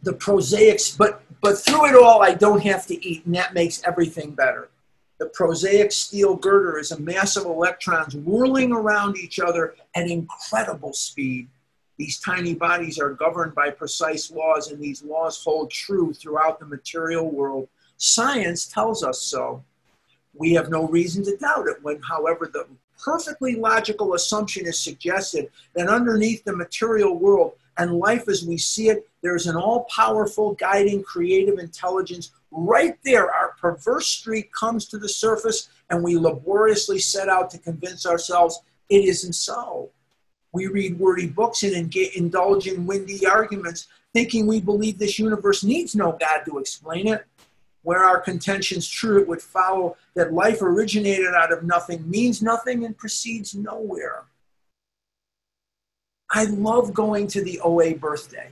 [0.04, 3.82] The prosaics, but but through it all, I don't have to eat, and that makes
[3.84, 4.70] everything better.
[5.18, 10.93] The prosaic steel girder is a mass of electrons whirling around each other at incredible
[10.93, 11.47] speed.
[11.97, 16.66] These tiny bodies are governed by precise laws, and these laws hold true throughout the
[16.66, 17.68] material world.
[17.97, 19.64] Science tells us so.
[20.34, 22.66] We have no reason to doubt it when, however, the
[23.04, 28.89] perfectly logical assumption is suggested that underneath the material world and life as we see
[28.89, 34.97] it, there's an all powerful, guiding, creative intelligence right there, our perverse streak comes to
[34.97, 39.89] the surface, and we laboriously set out to convince ourselves it isn't so.
[40.51, 45.95] We read wordy books and indulge in windy arguments, thinking we believe this universe needs
[45.95, 47.25] no God to explain it.
[47.84, 52.86] Where our contention's true, it would follow that life originated out of nothing, means nothing,
[52.86, 54.25] and proceeds nowhere.
[56.32, 58.49] I love going to the OA birthday.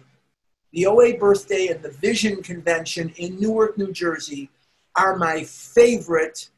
[0.73, 4.49] The OA birthday and the Vision Convention in Newark, New Jersey
[4.95, 6.49] are my favorite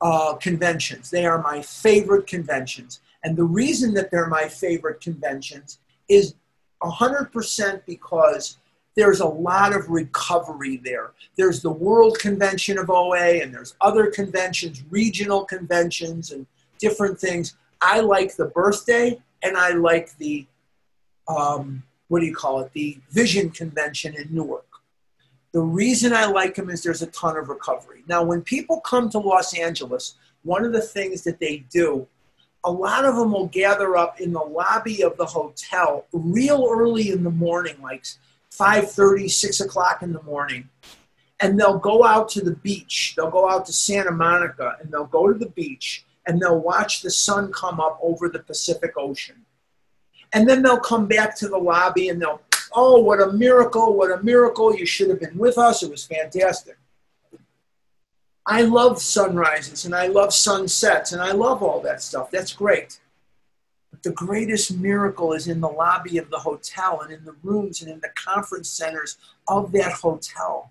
[0.00, 1.10] uh, conventions.
[1.10, 3.00] They are my favorite conventions.
[3.24, 5.78] And the reason that they're my favorite conventions
[6.08, 6.34] is
[6.82, 8.58] 100% because
[8.94, 11.12] there's a lot of recovery there.
[11.36, 16.46] There's the World Convention of OA, and there's other conventions, regional conventions, and
[16.78, 17.56] different things.
[17.82, 20.46] I like the birthday, and I like the
[21.28, 24.66] um, what do you call it, the Vision Convention in Newark.
[25.52, 28.04] The reason I like them is there's a ton of recovery.
[28.06, 32.06] Now, when people come to Los Angeles, one of the things that they do,
[32.62, 37.10] a lot of them will gather up in the lobby of the hotel real early
[37.10, 38.04] in the morning, like
[38.52, 40.68] 5.30, 6 o'clock in the morning.
[41.40, 43.14] And they'll go out to the beach.
[43.16, 47.02] They'll go out to Santa Monica and they'll go to the beach and they'll watch
[47.02, 49.46] the sun come up over the Pacific Ocean
[50.32, 54.10] and then they'll come back to the lobby and they'll, oh, what a miracle, what
[54.10, 54.74] a miracle.
[54.74, 55.82] You should have been with us.
[55.82, 56.76] It was fantastic.
[58.44, 62.30] I love sunrises and I love sunsets and I love all that stuff.
[62.30, 63.00] That's great.
[63.90, 67.82] But the greatest miracle is in the lobby of the hotel and in the rooms
[67.82, 69.18] and in the conference centers
[69.48, 70.70] of that hotel.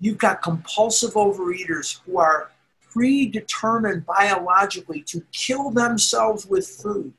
[0.00, 2.50] You've got compulsive overeaters who are
[2.98, 7.12] predetermined biologically to kill themselves with food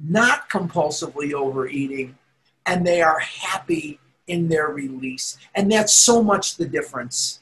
[0.00, 2.18] not compulsively overeating,
[2.66, 5.38] and they are happy in their release.
[5.54, 7.40] And that's so much the difference.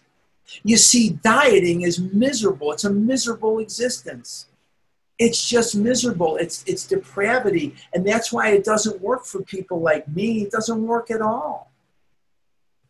[0.63, 4.49] You see, dieting is miserable, it's a miserable existence.
[5.19, 6.37] it's just miserable.
[6.37, 10.43] It's it's depravity, and that's why it doesn't work for people like me.
[10.43, 11.72] It doesn't work at all.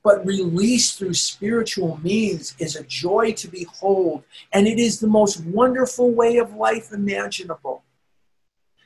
[0.04, 5.44] But release through spiritual means is a joy to behold, and it is the most
[5.44, 7.84] wonderful way of life imaginable.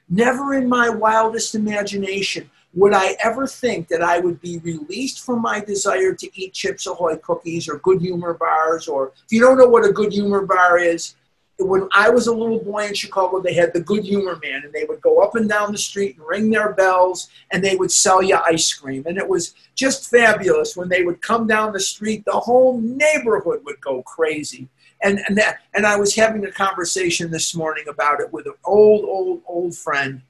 [0.08, 5.40] Never in my wildest imagination would I ever think that I would be released from
[5.40, 9.56] my desire to eat Chips Ahoy cookies or good humor bars, or if you don't
[9.56, 11.16] know what a good humor bar is,
[11.59, 14.72] when I was a little boy in Chicago, they had the Good Humor Man, and
[14.72, 17.90] they would go up and down the street and ring their bells, and they would
[17.90, 19.04] sell you ice cream.
[19.07, 22.24] And it was just fabulous when they would come down the street.
[22.26, 24.68] The whole neighborhood would go crazy.
[25.02, 28.54] And and that and I was having a conversation this morning about it with an
[28.64, 30.22] old, old, old friend,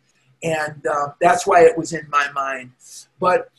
[0.42, 2.72] and uh, that's why it was in my mind.
[3.18, 3.50] But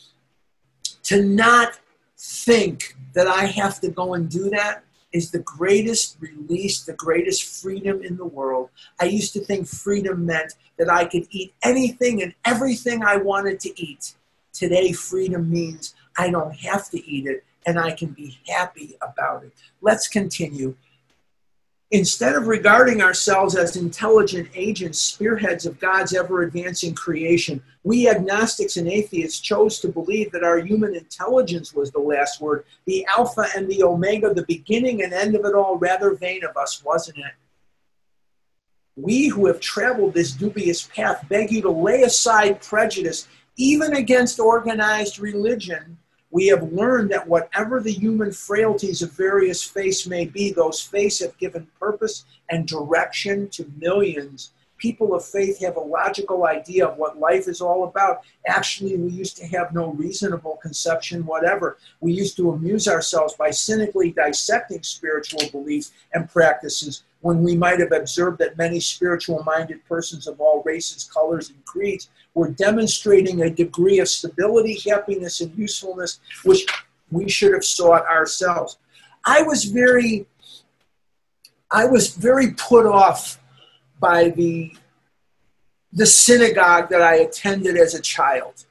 [1.04, 1.80] to not
[2.18, 4.84] think that I have to go and do that
[5.18, 8.70] is the greatest release, the greatest freedom in the world.
[9.02, 13.60] I used to think freedom meant that I could eat anything and everything I wanted
[13.62, 14.14] to eat.
[14.54, 19.44] Today, freedom means I don't have to eat it and I can be happy about
[19.44, 19.54] it.
[19.82, 20.76] Let's continue.
[21.92, 28.76] Instead of regarding ourselves as intelligent agents, spearheads of God's ever advancing creation, we agnostics
[28.76, 33.46] and atheists chose to believe that our human intelligence was the last word, the Alpha
[33.56, 35.78] and the Omega, the beginning and end of it all.
[35.78, 37.34] Rather vain of us, wasn't it?
[38.98, 44.42] We who have traveled this dubious path beg you to lay aside prejudice, even against
[44.42, 45.98] organized religion
[46.32, 51.20] we have learned that whatever the human frailties of various faiths may be, those faiths
[51.20, 54.52] have given purpose and direction to millions.
[54.78, 58.22] People of faith have a logical idea of what life is all about.
[58.46, 61.78] Actually, we used to have no reasonable conception whatever.
[62.02, 67.80] We used to amuse ourselves by cynically dissecting spiritual beliefs and practices when we might
[67.80, 73.42] have observed that many spiritual minded persons of all races, colors, and creeds were demonstrating
[73.42, 76.66] a degree of stability, happiness, and usefulness which
[77.12, 78.78] we should have sought ourselves.
[79.26, 80.28] I was very,
[81.72, 83.40] I was very put off
[84.00, 84.74] by the
[85.94, 88.66] the synagogue that I attended as a child.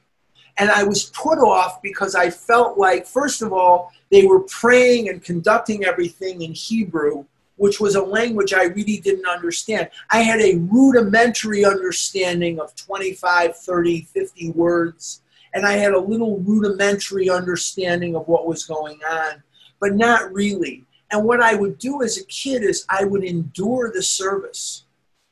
[0.57, 5.09] And I was put off because I felt like, first of all, they were praying
[5.09, 7.25] and conducting everything in Hebrew,
[7.57, 9.89] which was a language I really didn't understand.
[10.11, 15.21] I had a rudimentary understanding of 25, 30, 50 words,
[15.53, 19.43] and I had a little rudimentary understanding of what was going on,
[19.79, 20.85] but not really.
[21.11, 24.85] And what I would do as a kid is I would endure the service.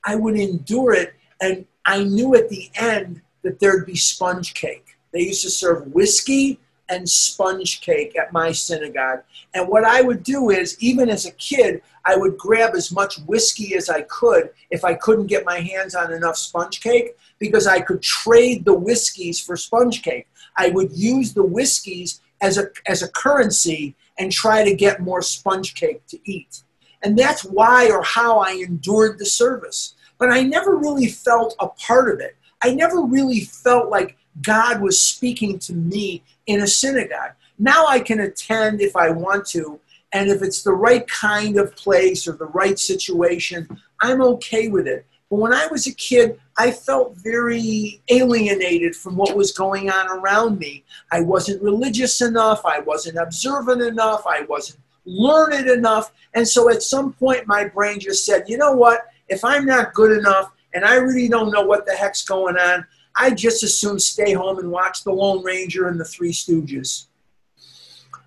[0.05, 4.97] I would endure it, and I knew at the end that there'd be sponge cake.
[5.11, 6.59] They used to serve whiskey
[6.89, 9.23] and sponge cake at my synagogue.
[9.53, 13.17] And what I would do is, even as a kid, I would grab as much
[13.25, 17.65] whiskey as I could if I couldn't get my hands on enough sponge cake because
[17.65, 20.27] I could trade the whiskeys for sponge cake.
[20.57, 25.21] I would use the whiskeys as a, as a currency and try to get more
[25.21, 26.61] sponge cake to eat.
[27.03, 29.95] And that's why or how I endured the service.
[30.17, 32.37] But I never really felt a part of it.
[32.63, 37.31] I never really felt like God was speaking to me in a synagogue.
[37.57, 39.79] Now I can attend if I want to,
[40.11, 43.67] and if it's the right kind of place or the right situation,
[44.01, 45.05] I'm okay with it.
[45.29, 50.07] But when I was a kid, I felt very alienated from what was going on
[50.07, 50.83] around me.
[51.11, 56.11] I wasn't religious enough, I wasn't observant enough, I wasn't learned enough.
[56.33, 59.07] And so at some point, my brain just said, you know what?
[59.27, 62.85] If I'm not good enough and I really don't know what the heck's going on,
[63.15, 67.07] I just as soon stay home and watch The Lone Ranger and The Three Stooges.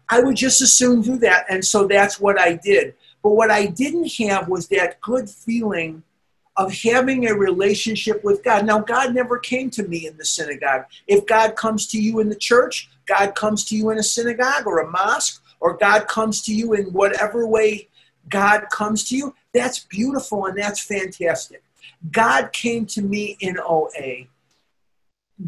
[0.09, 1.45] I would just as soon do that.
[1.51, 2.95] And so that's what I did.
[3.23, 6.03] But what I didn't have was that good feeling
[6.57, 8.65] of having a relationship with God.
[8.65, 10.87] Now, God never came to me in the synagogue.
[11.07, 14.67] If God comes to you in the church, God comes to you in a synagogue
[14.67, 17.89] or a mosque, or God comes to you in whatever way
[18.29, 21.63] God comes to you, that's beautiful and that's fantastic.
[22.11, 24.27] God came to me in OA.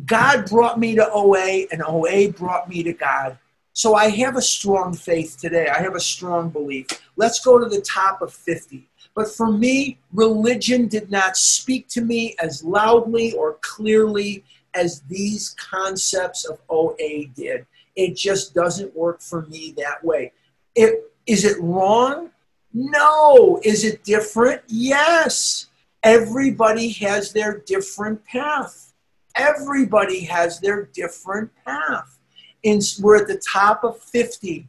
[0.06, 3.38] God brought me to OA, and OA brought me to God.
[3.72, 5.68] So I have a strong faith today.
[5.68, 6.86] I have a strong belief.
[7.16, 8.86] Let's go to the top of 50.
[9.14, 15.50] But for me, religion did not speak to me as loudly or clearly as these
[15.58, 17.66] concepts of OA did.
[17.96, 20.32] It just doesn't work for me that way.
[20.74, 22.30] It, is it wrong?
[22.72, 23.60] No.
[23.64, 24.62] Is it different?
[24.68, 25.66] Yes.
[26.02, 28.89] Everybody has their different path.
[29.36, 32.18] Everybody has their different path.
[32.62, 34.68] In, we're at the top of 50.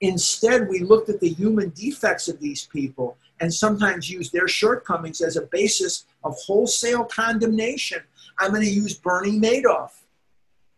[0.00, 5.20] Instead, we looked at the human defects of these people and sometimes used their shortcomings
[5.20, 8.00] as a basis of wholesale condemnation,
[8.38, 9.90] I'm going to use Bernie Madoff.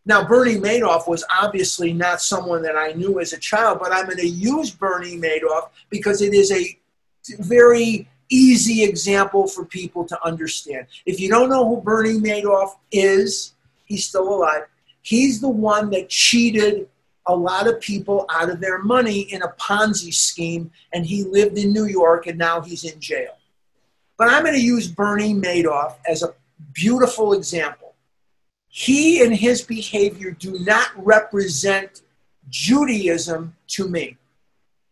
[0.07, 4.07] Now, Bernie Madoff was obviously not someone that I knew as a child, but I'm
[4.07, 6.77] going to use Bernie Madoff because it is a
[7.39, 10.87] very easy example for people to understand.
[11.05, 13.55] If you don't know who Bernie Madoff is,
[13.85, 14.62] he's still alive.
[15.03, 16.89] He's the one that cheated
[17.26, 21.59] a lot of people out of their money in a Ponzi scheme, and he lived
[21.59, 23.37] in New York and now he's in jail.
[24.16, 26.35] But I'm going to use Bernie Madoff as a
[26.72, 27.95] beautiful example.
[28.68, 32.03] He and his behavior do not represent
[32.49, 34.16] Judaism to me.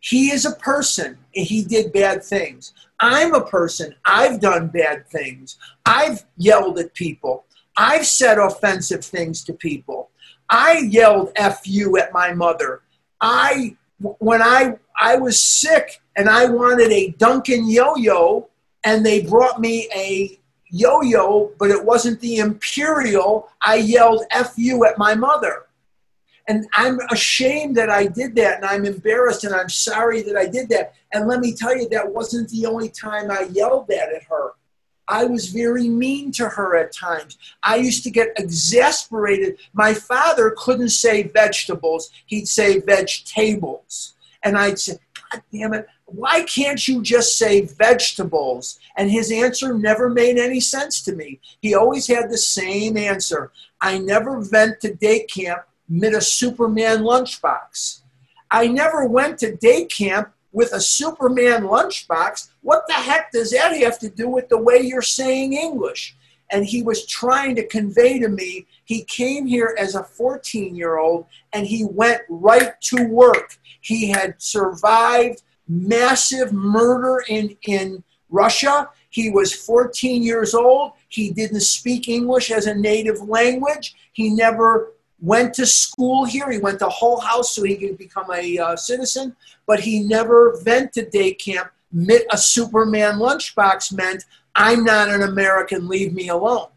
[0.00, 2.72] He is a person and he did bad things.
[3.00, 5.56] I'm a person, I've done bad things.
[5.86, 7.44] I've yelled at people.
[7.76, 10.10] I've said offensive things to people.
[10.50, 12.82] I yelled F you at my mother.
[13.20, 18.48] I, when I, I was sick and I wanted a Duncan yo yo,
[18.84, 20.38] and they brought me a
[20.70, 25.66] yo yo, but it wasn't the Imperial, I yelled F you at my mother.
[26.48, 30.46] And I'm ashamed that I did that, and I'm embarrassed, and I'm sorry that I
[30.46, 30.94] did that.
[31.12, 34.52] And let me tell you, that wasn't the only time I yelled that at her.
[35.06, 37.38] I was very mean to her at times.
[37.62, 39.58] I used to get exasperated.
[39.72, 44.14] My father couldn't say vegetables, he'd say vegetables.
[44.42, 44.98] And I'd say,
[45.30, 48.78] God damn it, why can't you just say vegetables?
[48.96, 51.40] And his answer never made any sense to me.
[51.60, 56.98] He always had the same answer I never went to day camp mid a Superman
[56.98, 58.00] lunchbox.
[58.50, 62.48] I never went to day camp with a Superman lunchbox.
[62.62, 66.16] What the heck does that have to do with the way you're saying English?
[66.50, 70.96] And he was trying to convey to me he came here as a 14 year
[70.96, 73.58] old and he went right to work.
[73.82, 78.88] He had survived massive murder in, in Russia.
[79.10, 80.92] He was 14 years old.
[81.08, 83.94] He didn't speak English as a native language.
[84.14, 86.50] He never went to school here.
[86.50, 90.60] He went to Hull House so he could become a uh, citizen, but he never
[90.64, 91.70] went to day camp.
[92.32, 96.68] A Superman lunchbox meant, I'm not an American, leave me alone.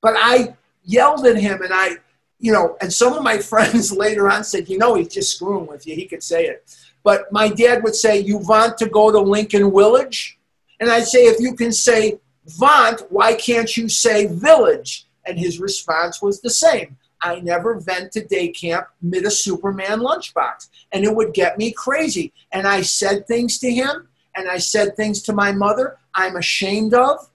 [0.00, 1.96] But I yelled at him and I,
[2.38, 5.66] you know, and some of my friends later on said, you know, he's just screwing
[5.66, 5.94] with you.
[5.94, 6.64] He could say it.
[7.02, 10.38] But my dad would say, you want to go to Lincoln Village?
[10.80, 12.18] And I'd say, if you can say
[12.58, 15.06] want, why can't you say village?
[15.26, 16.96] And his response was the same.
[17.22, 20.68] I never went to day camp mid a Superman lunchbox.
[20.92, 22.32] And it would get me crazy.
[22.52, 26.94] And I said things to him and I said things to my mother I'm ashamed
[26.94, 27.28] of.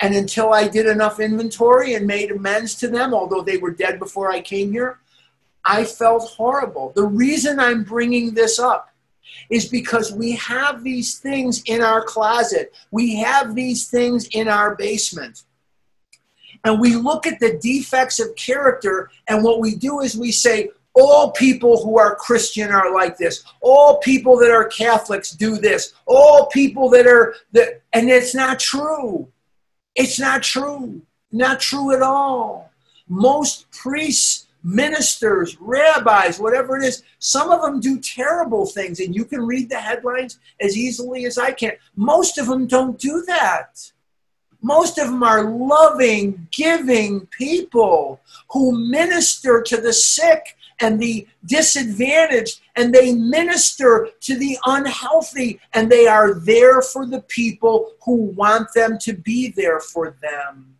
[0.00, 3.98] And until I did enough inventory and made amends to them, although they were dead
[3.98, 4.98] before I came here,
[5.64, 6.92] I felt horrible.
[6.96, 8.92] The reason I'm bringing this up
[9.48, 14.74] is because we have these things in our closet, we have these things in our
[14.74, 15.44] basement
[16.64, 20.70] and we look at the defects of character, and what we do is we say,
[20.94, 23.44] all people who are Christian are like this.
[23.60, 25.94] All people that are Catholics do this.
[26.06, 29.28] All people that are that and it's not true.
[29.94, 31.00] It's not true.
[31.30, 32.70] Not true at all.
[33.08, 39.24] Most priests, ministers, rabbis, whatever it is, some of them do terrible things and you
[39.24, 41.72] can read the headlines as easily as I can.
[41.96, 43.91] Most of them don't do that.
[44.62, 52.60] Most of them are loving, giving people who minister to the sick and the disadvantaged,
[52.76, 58.72] and they minister to the unhealthy, and they are there for the people who want
[58.72, 60.76] them to be there for them.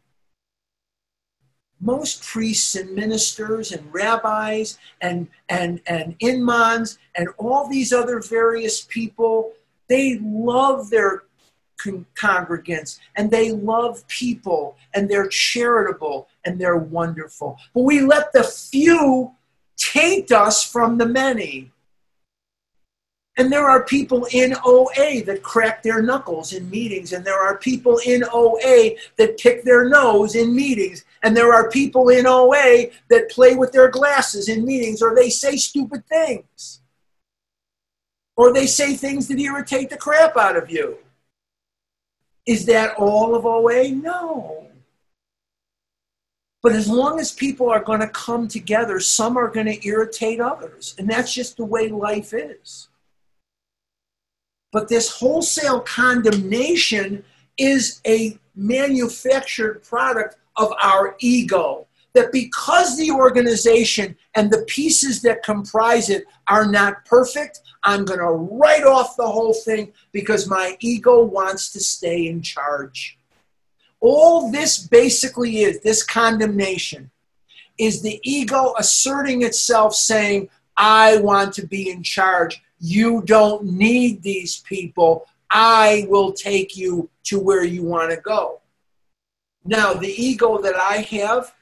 [1.80, 8.82] Most priests and ministers and rabbis and, and, and imams and all these other various
[8.82, 9.52] people,
[9.88, 11.24] they love their
[11.82, 17.58] con- congregants and they love people and they're charitable and they're wonderful.
[17.74, 19.32] But we let the few
[19.76, 21.70] taint us from the many.
[23.38, 27.56] And there are people in OA that crack their knuckles in meetings, and there are
[27.56, 32.88] people in OA that pick their nose in meetings, and there are people in OA
[33.08, 36.82] that play with their glasses in meetings, or they say stupid things,
[38.36, 40.98] or they say things that irritate the crap out of you.
[42.46, 43.90] Is that all of OA?
[43.90, 44.66] No.
[46.62, 50.40] But as long as people are going to come together, some are going to irritate
[50.40, 50.94] others.
[50.98, 52.88] And that's just the way life is.
[54.70, 57.24] But this wholesale condemnation
[57.58, 61.86] is a manufactured product of our ego.
[62.14, 68.20] That because the organization and the pieces that comprise it are not perfect, I'm going
[68.20, 73.18] to write off the whole thing because my ego wants to stay in charge.
[74.00, 77.10] All this basically is this condemnation
[77.78, 82.62] is the ego asserting itself saying, I want to be in charge.
[82.78, 85.26] You don't need these people.
[85.50, 88.60] I will take you to where you want to go.
[89.64, 91.54] Now, the ego that I have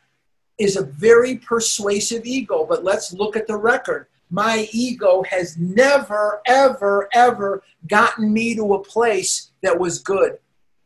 [0.61, 4.07] is a very persuasive ego, but let's look at the record.
[4.31, 10.39] My ego has never, ever, ever gotten me to a place that was good.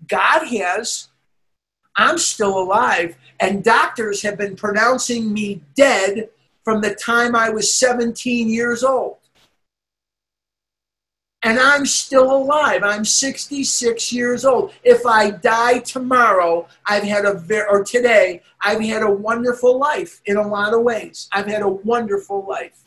[0.07, 1.09] God has.
[1.97, 6.29] I'm still alive, and doctors have been pronouncing me dead
[6.65, 9.19] from the time I was 17 years old.
[11.45, 12.83] And I'm still alive.
[12.83, 14.73] I'm 66 years old.
[14.83, 20.23] If I die tomorrow, I've had a very, or today, I've had a wonderful life
[20.25, 21.29] in a lot of ways.
[21.33, 22.81] I've had a wonderful life.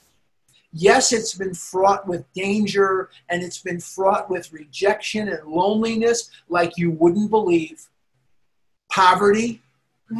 [0.73, 6.77] Yes, it's been fraught with danger and it's been fraught with rejection and loneliness like
[6.77, 7.87] you wouldn't believe.
[8.91, 9.61] Poverty,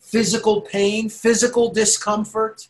[0.00, 2.66] physical pain, physical discomfort,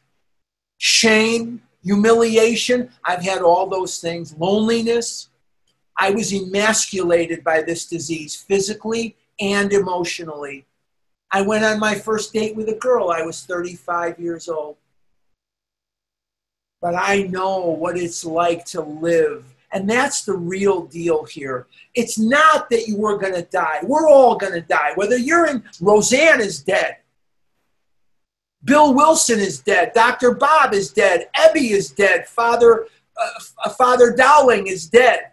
[0.76, 2.91] shame, humiliation.
[3.05, 5.31] I've had all those things, loneliness.
[5.97, 10.66] I was emasculated by this disease physically and emotionally.
[11.31, 13.11] I went on my first date with a girl.
[13.11, 14.76] I was 35 years old.
[16.81, 19.45] But I know what it's like to live.
[19.72, 21.66] And that's the real deal here.
[21.95, 23.81] It's not that you are going to die.
[23.83, 24.93] We're all going to die.
[24.95, 26.99] Whether you're in, Rozanne is dead.
[28.69, 29.93] Bill Wilson is dead.
[29.95, 30.35] Dr.
[30.35, 31.29] Bob is dead.
[31.35, 32.29] Ebby is dead.
[32.29, 35.31] Father, uh, Father Dowling is dead.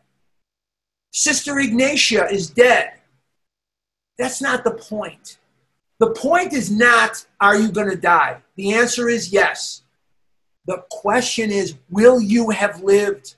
[1.11, 2.93] Sister Ignatia is dead.
[4.17, 5.37] That's not the point.
[5.99, 8.37] The point is not, are you going to die?
[8.55, 9.83] The answer is yes.
[10.65, 13.35] The question is, will you have lived?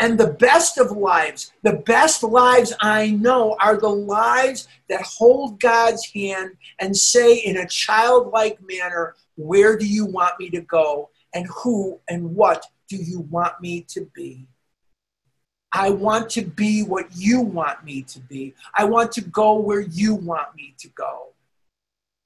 [0.00, 5.60] And the best of lives, the best lives I know are the lives that hold
[5.60, 11.10] God's hand and say in a childlike manner, Where do you want me to go?
[11.32, 14.46] And who and what do you want me to be?
[15.72, 18.54] I want to be what you want me to be.
[18.76, 21.33] I want to go where you want me to go.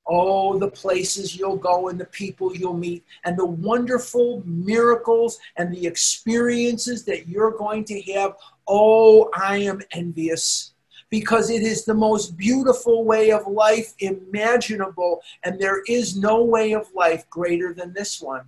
[0.09, 5.73] Oh, the places you'll go and the people you'll meet, and the wonderful miracles and
[5.75, 8.35] the experiences that you're going to have.
[8.67, 10.73] Oh, I am envious
[11.11, 16.73] because it is the most beautiful way of life imaginable, and there is no way
[16.73, 18.47] of life greater than this one.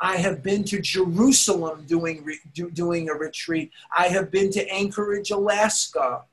[0.00, 2.26] I have been to Jerusalem doing,
[2.72, 3.70] doing a retreat.
[3.96, 6.24] I have been to Anchorage, Alaska.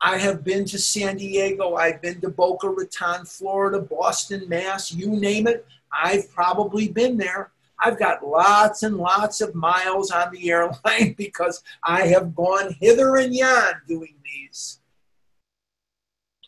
[0.00, 1.76] I have been to San Diego.
[1.76, 5.66] I've been to Boca Raton, Florida, Boston, Mass, you name it.
[5.92, 7.52] I've probably been there.
[7.78, 13.16] I've got lots and lots of miles on the airline because I have gone hither
[13.16, 14.80] and yon doing these.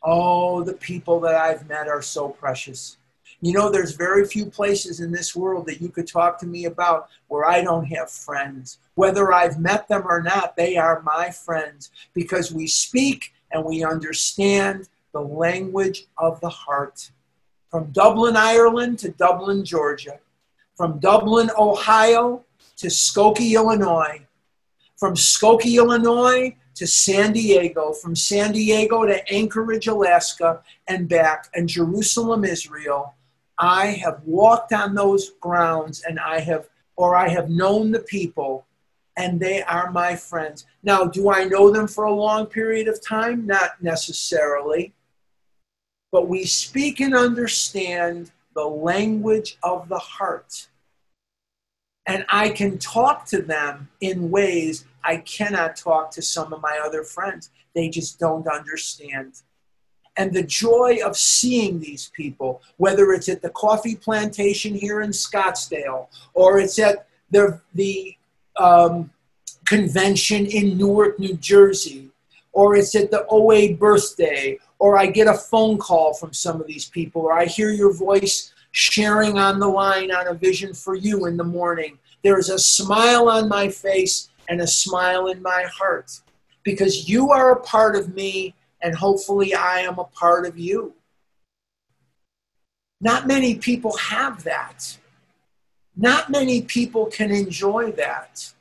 [0.03, 2.99] Oh, the people that I've met are so precious.
[3.41, 6.65] You know, there's very few places in this world that you could talk to me
[6.65, 8.79] about where I don't have friends.
[8.95, 13.85] Whether I've met them or not, they are my friends because we speak and we
[13.85, 17.11] understand the language of the heart.
[17.71, 20.21] From Dublin, Ireland to Dublin, Georgia.
[20.77, 22.45] From Dublin, Ohio
[22.77, 24.21] to Skokie, Illinois.
[24.97, 27.93] From Skokie, Illinois to San Diego.
[27.93, 33.15] From San Diego to Anchorage, Alaska, and back, and Jerusalem, Israel.
[33.59, 38.68] I have walked on those grounds and I have, or I have known the people
[39.19, 40.65] and they are my friends.
[40.85, 43.47] Now, do I know them for a long period of time?
[43.47, 44.95] Not necessarily.
[46.13, 50.69] But we speak and understand the language of the heart.
[52.07, 56.81] And I can talk to them in ways I cannot talk to some of my
[56.83, 57.51] other friends.
[57.75, 59.43] They just don't understand.
[60.17, 65.11] And the joy of seeing these people, whether it's at the coffee plantation here in
[65.11, 68.17] Scottsdale or it's at the, the
[68.59, 69.11] um,
[69.67, 72.11] convention in Newark, New Jersey,
[72.53, 76.67] or it's at the OA birthday, or I get a phone call from some of
[76.67, 80.95] these people, or I hear your voice sharing on the line on a vision for
[80.95, 81.99] you in the morning.
[82.23, 86.21] There's a smile on my face and a smile in my heart
[86.65, 90.95] because you are a part of me, and hopefully I am a part of you.
[93.01, 94.99] Not many people have that.
[96.01, 98.53] Not many people can enjoy that.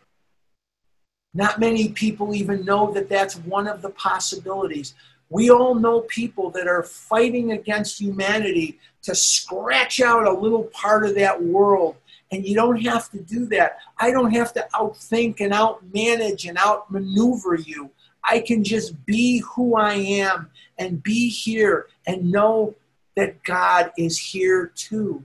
[1.35, 4.95] Not many people even know that that's one of the possibilities.
[5.29, 11.05] We all know people that are fighting against humanity to scratch out a little part
[11.05, 11.97] of that world.
[12.31, 13.77] And you don't have to do that.
[13.99, 17.91] I don't have to outthink and outmanage and outmaneuver you.
[18.23, 22.73] I can just be who I am and be here and know
[23.15, 25.23] that God is here too.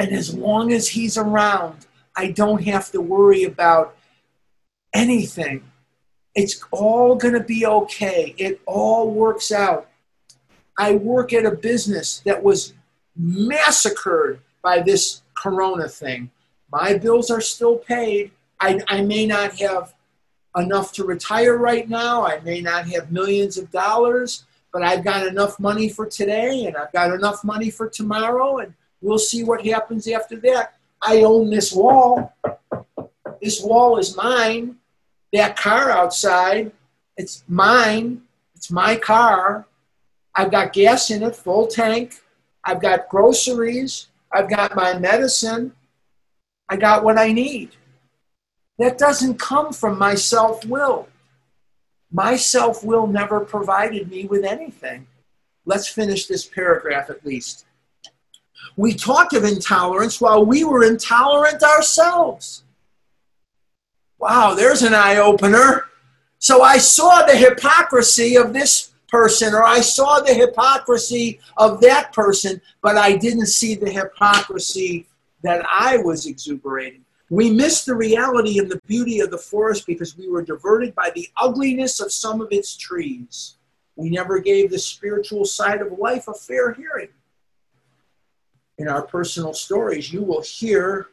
[0.00, 1.86] And as long as He's around,
[2.16, 3.96] I don't have to worry about
[4.94, 5.62] anything.
[6.34, 8.34] It's all going to be okay.
[8.38, 9.90] It all works out.
[10.78, 12.72] I work at a business that was
[13.14, 16.30] massacred by this corona thing.
[16.72, 18.30] My bills are still paid.
[18.58, 19.94] I, I may not have
[20.56, 22.26] enough to retire right now.
[22.26, 26.76] I may not have millions of dollars, but I've got enough money for today and
[26.76, 30.74] I've got enough money for tomorrow, and we'll see what happens after that.
[31.02, 32.34] I own this wall.
[33.40, 34.76] This wall is mine.
[35.32, 36.72] That car outside,
[37.16, 38.22] it's mine.
[38.54, 39.66] It's my car.
[40.34, 42.16] I've got gas in it, full tank.
[42.64, 44.08] I've got groceries.
[44.32, 45.72] I've got my medicine.
[46.68, 47.70] I got what I need.
[48.78, 51.08] That doesn't come from my self will.
[52.12, 55.06] My self will never provided me with anything.
[55.64, 57.66] Let's finish this paragraph at least.
[58.76, 62.64] We talked of intolerance while we were intolerant ourselves.
[64.18, 65.86] Wow, there's an eye opener.
[66.38, 72.12] So I saw the hypocrisy of this person, or I saw the hypocrisy of that
[72.12, 75.06] person, but I didn't see the hypocrisy
[75.42, 77.04] that I was exuberating.
[77.30, 81.10] We missed the reality and the beauty of the forest because we were diverted by
[81.14, 83.56] the ugliness of some of its trees.
[83.96, 87.08] We never gave the spiritual side of life a fair hearing.
[88.80, 91.08] In our personal stories, you will hear,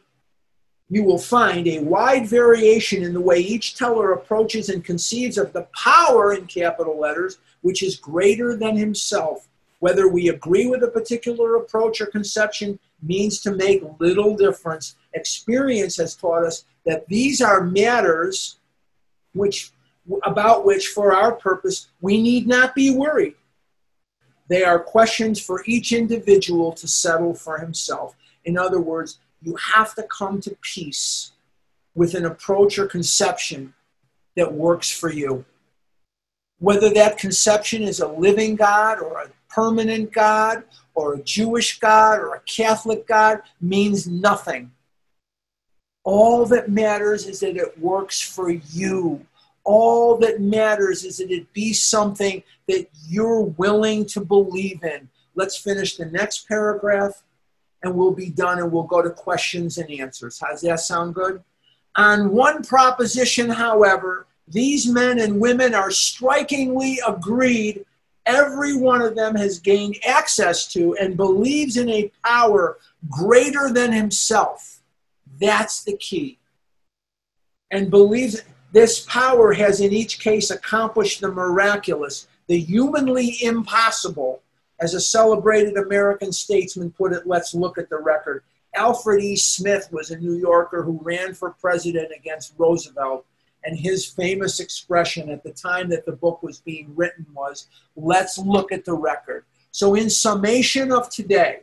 [0.88, 5.52] you will find a wide variation in the way each teller approaches and conceives of
[5.52, 9.48] the power in capital letters, which is greater than himself.
[9.80, 14.96] Whether we agree with a particular approach or conception means to make little difference.
[15.12, 18.56] Experience has taught us that these are matters
[19.34, 19.72] which
[20.24, 23.34] about which for our purpose we need not be worried.
[24.48, 28.16] They are questions for each individual to settle for himself.
[28.44, 31.32] In other words, you have to come to peace
[31.94, 33.74] with an approach or conception
[34.36, 35.44] that works for you.
[36.60, 42.18] Whether that conception is a living God or a permanent God or a Jewish God
[42.18, 44.72] or a Catholic God means nothing.
[46.04, 49.26] All that matters is that it works for you.
[49.70, 55.10] All that matters is that it be something that you're willing to believe in.
[55.34, 57.22] Let's finish the next paragraph
[57.82, 60.40] and we'll be done and we'll go to questions and answers.
[60.40, 61.44] How's that sound good?
[61.96, 67.84] On one proposition, however, these men and women are strikingly agreed
[68.24, 72.78] every one of them has gained access to and believes in a power
[73.10, 74.80] greater than himself.
[75.38, 76.38] That's the key.
[77.70, 78.42] And believes
[78.72, 84.42] this power has in each case accomplished the miraculous, the humanly impossible.
[84.80, 88.44] As a celebrated American statesman put it, let's look at the record.
[88.74, 89.36] Alfred E.
[89.36, 93.24] Smith was a New Yorker who ran for president against Roosevelt
[93.64, 97.66] and his famous expression at the time that the book was being written was,
[97.96, 99.44] let's look at the record.
[99.72, 101.60] So, in summation of today,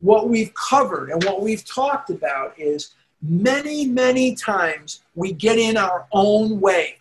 [0.00, 5.76] what we've covered and what we've talked about is many, many times we get in
[5.76, 6.98] our own way.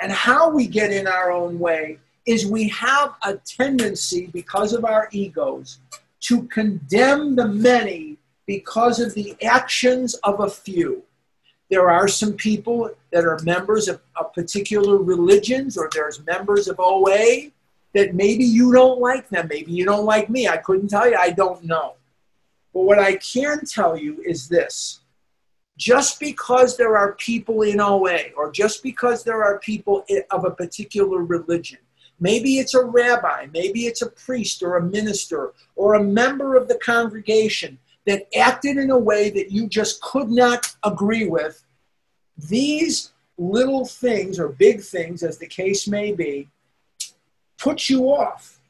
[0.00, 4.84] And how we get in our own way is we have a tendency, because of
[4.84, 5.78] our egos,
[6.20, 8.16] to condemn the many
[8.46, 11.02] because of the actions of a few.
[11.70, 16.76] There are some people that are members of, of particular religions or there's members of
[16.78, 17.50] OA
[17.94, 19.48] that maybe you don't like them.
[19.48, 20.48] Maybe you don't like me.
[20.48, 21.16] I couldn't tell you.
[21.18, 21.94] I don't know.
[22.72, 25.00] But what I can tell you is this
[25.76, 30.50] just because there are people in OA or just because there are people of a
[30.50, 31.78] particular religion,
[32.20, 36.68] maybe it's a rabbi, maybe it's a priest or a minister or a member of
[36.68, 41.64] the congregation that acted in a way that you just could not agree with,
[42.36, 46.48] these little things or big things, as the case may be,
[47.58, 48.60] put you off.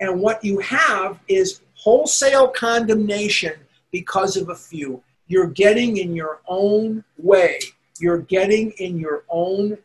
[0.00, 3.54] And what you have is wholesale condemnation
[3.92, 5.02] because of a few.
[5.28, 7.60] You're getting in your own way.
[8.00, 9.78] You're getting in your own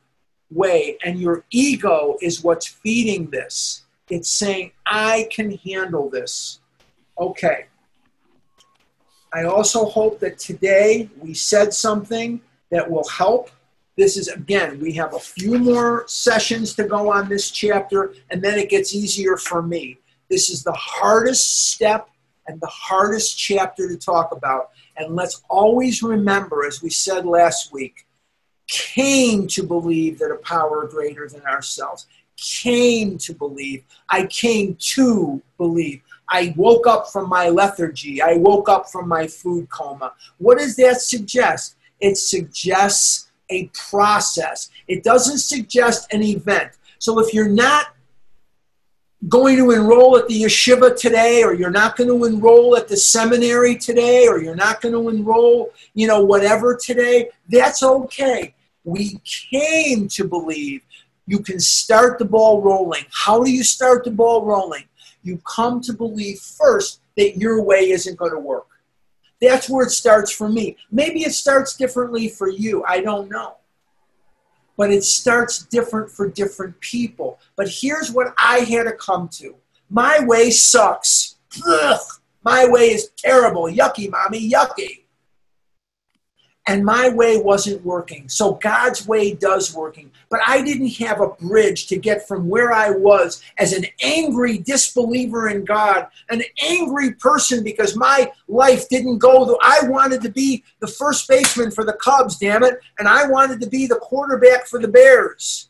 [0.49, 0.97] way.
[1.03, 3.83] And your ego is what's feeding this.
[4.09, 6.59] It's saying, I can handle this.
[7.19, 7.65] Okay.
[9.33, 13.49] I also hope that today we said something that will help.
[13.97, 18.41] This is, again, we have a few more sessions to go on this chapter, and
[18.41, 19.99] then it gets easier for me.
[20.29, 22.09] This is the hardest step
[22.47, 24.71] and the hardest chapter to talk about.
[24.97, 28.05] And let's always remember, as we said last week,
[28.67, 33.83] came to believe that a power greater than ourselves came to believe.
[34.09, 36.01] I came to believe.
[36.29, 38.21] I woke up from my lethargy.
[38.21, 40.13] I woke up from my food coma.
[40.37, 41.75] What does that suggest?
[41.99, 44.69] It suggests a process.
[44.87, 46.71] It doesn't suggest an event.
[46.99, 47.87] So if you're not
[49.29, 52.97] going to enroll at the yeshiva today or you're not going to enroll at the
[52.97, 58.55] seminary today or you're not going to enroll you know whatever today that's okay.
[58.83, 60.81] We came to believe
[61.25, 63.05] you can start the ball rolling.
[63.11, 64.85] How do you start the ball rolling?
[65.23, 68.67] You come to believe first that your way isn't going to work.
[69.41, 70.77] That's where it starts for me.
[70.91, 72.83] Maybe it starts differently for you.
[72.85, 73.57] I don't know
[74.77, 77.39] but it starts different for different people.
[77.55, 79.55] But here's what I had to come to
[79.89, 81.35] my way sucks.
[81.67, 81.99] Ugh,
[82.43, 83.63] my way is terrible.
[83.63, 85.02] Yucky, mommy, yucky
[86.65, 88.29] and my way wasn't working.
[88.29, 90.11] So God's way does working.
[90.29, 94.59] But I didn't have a bridge to get from where I was as an angry
[94.59, 100.29] disbeliever in God, an angry person because my life didn't go the I wanted to
[100.29, 103.95] be the first baseman for the Cubs, damn it, and I wanted to be the
[103.95, 105.69] quarterback for the Bears.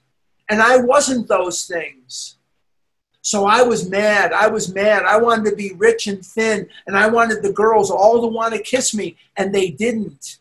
[0.49, 2.37] And I wasn't those things.
[3.21, 4.33] So I was mad.
[4.33, 5.03] I was mad.
[5.03, 8.53] I wanted to be rich and thin, and I wanted the girls all to want
[8.53, 10.39] to kiss me, and they didn't.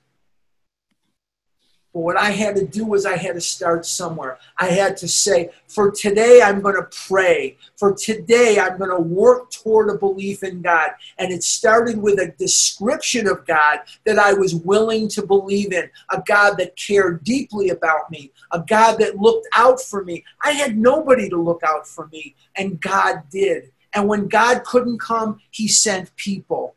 [1.92, 4.38] But what I had to do was I had to start somewhere.
[4.58, 7.58] I had to say, for today, I'm going to pray.
[7.76, 10.90] For today, I'm going to work toward a belief in God.
[11.18, 15.90] And it started with a description of God that I was willing to believe in
[16.10, 20.24] a God that cared deeply about me, a God that looked out for me.
[20.42, 23.70] I had nobody to look out for me, and God did.
[23.94, 26.74] And when God couldn't come, He sent people.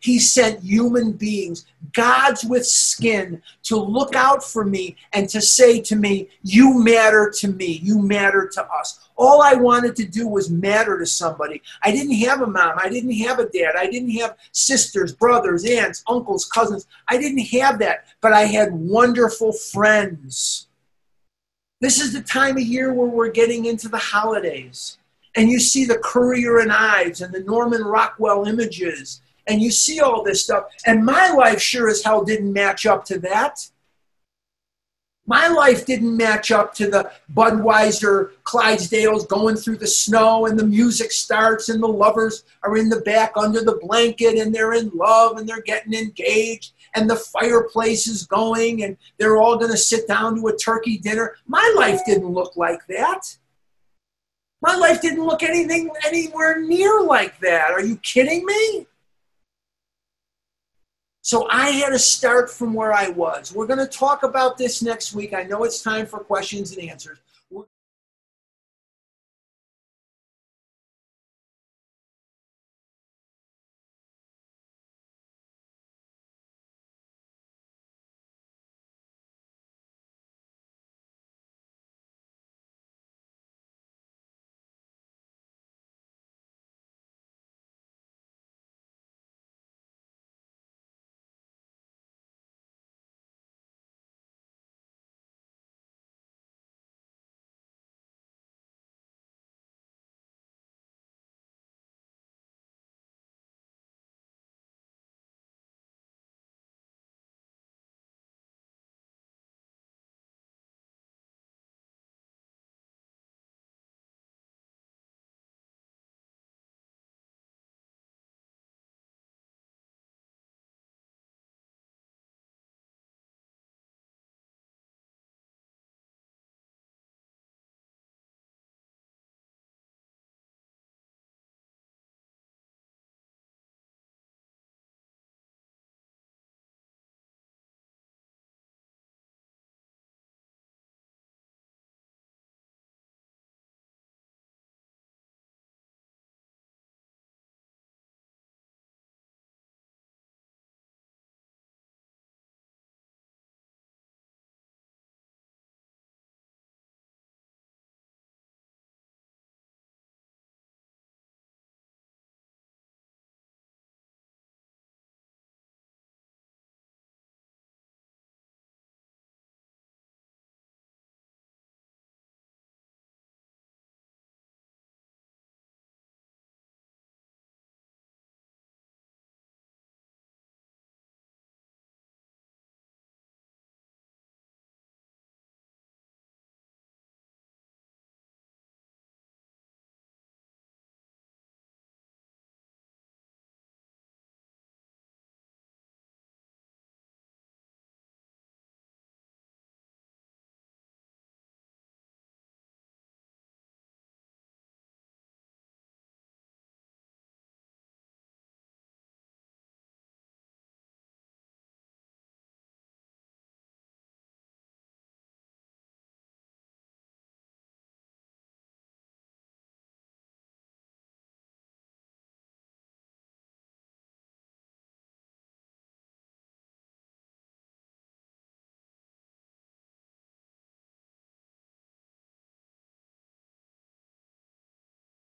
[0.00, 5.80] He sent human beings, gods with skin, to look out for me and to say
[5.82, 7.66] to me, You matter to me.
[7.82, 9.10] You matter to us.
[9.16, 11.60] All I wanted to do was matter to somebody.
[11.82, 12.78] I didn't have a mom.
[12.82, 13.74] I didn't have a dad.
[13.76, 16.86] I didn't have sisters, brothers, aunts, uncles, cousins.
[17.08, 20.68] I didn't have that, but I had wonderful friends.
[21.82, 24.96] This is the time of year where we're getting into the holidays.
[25.36, 29.20] And you see the Currier and Ives and the Norman Rockwell images
[29.50, 30.64] and you see all this stuff.
[30.86, 33.68] And my life sure as hell didn't match up to that.
[35.26, 40.66] My life didn't match up to the Budweiser Clydesdales going through the snow and the
[40.66, 44.90] music starts and the lovers are in the back under the blanket and they're in
[44.92, 49.76] love and they're getting engaged and the fireplace is going and they're all going to
[49.76, 51.36] sit down to a turkey dinner.
[51.46, 53.36] My life didn't look like that.
[54.62, 57.70] My life didn't look anything anywhere near like that.
[57.70, 58.86] Are you kidding me?
[61.22, 63.54] So I had to start from where I was.
[63.54, 65.34] We're going to talk about this next week.
[65.34, 67.18] I know it's time for questions and answers.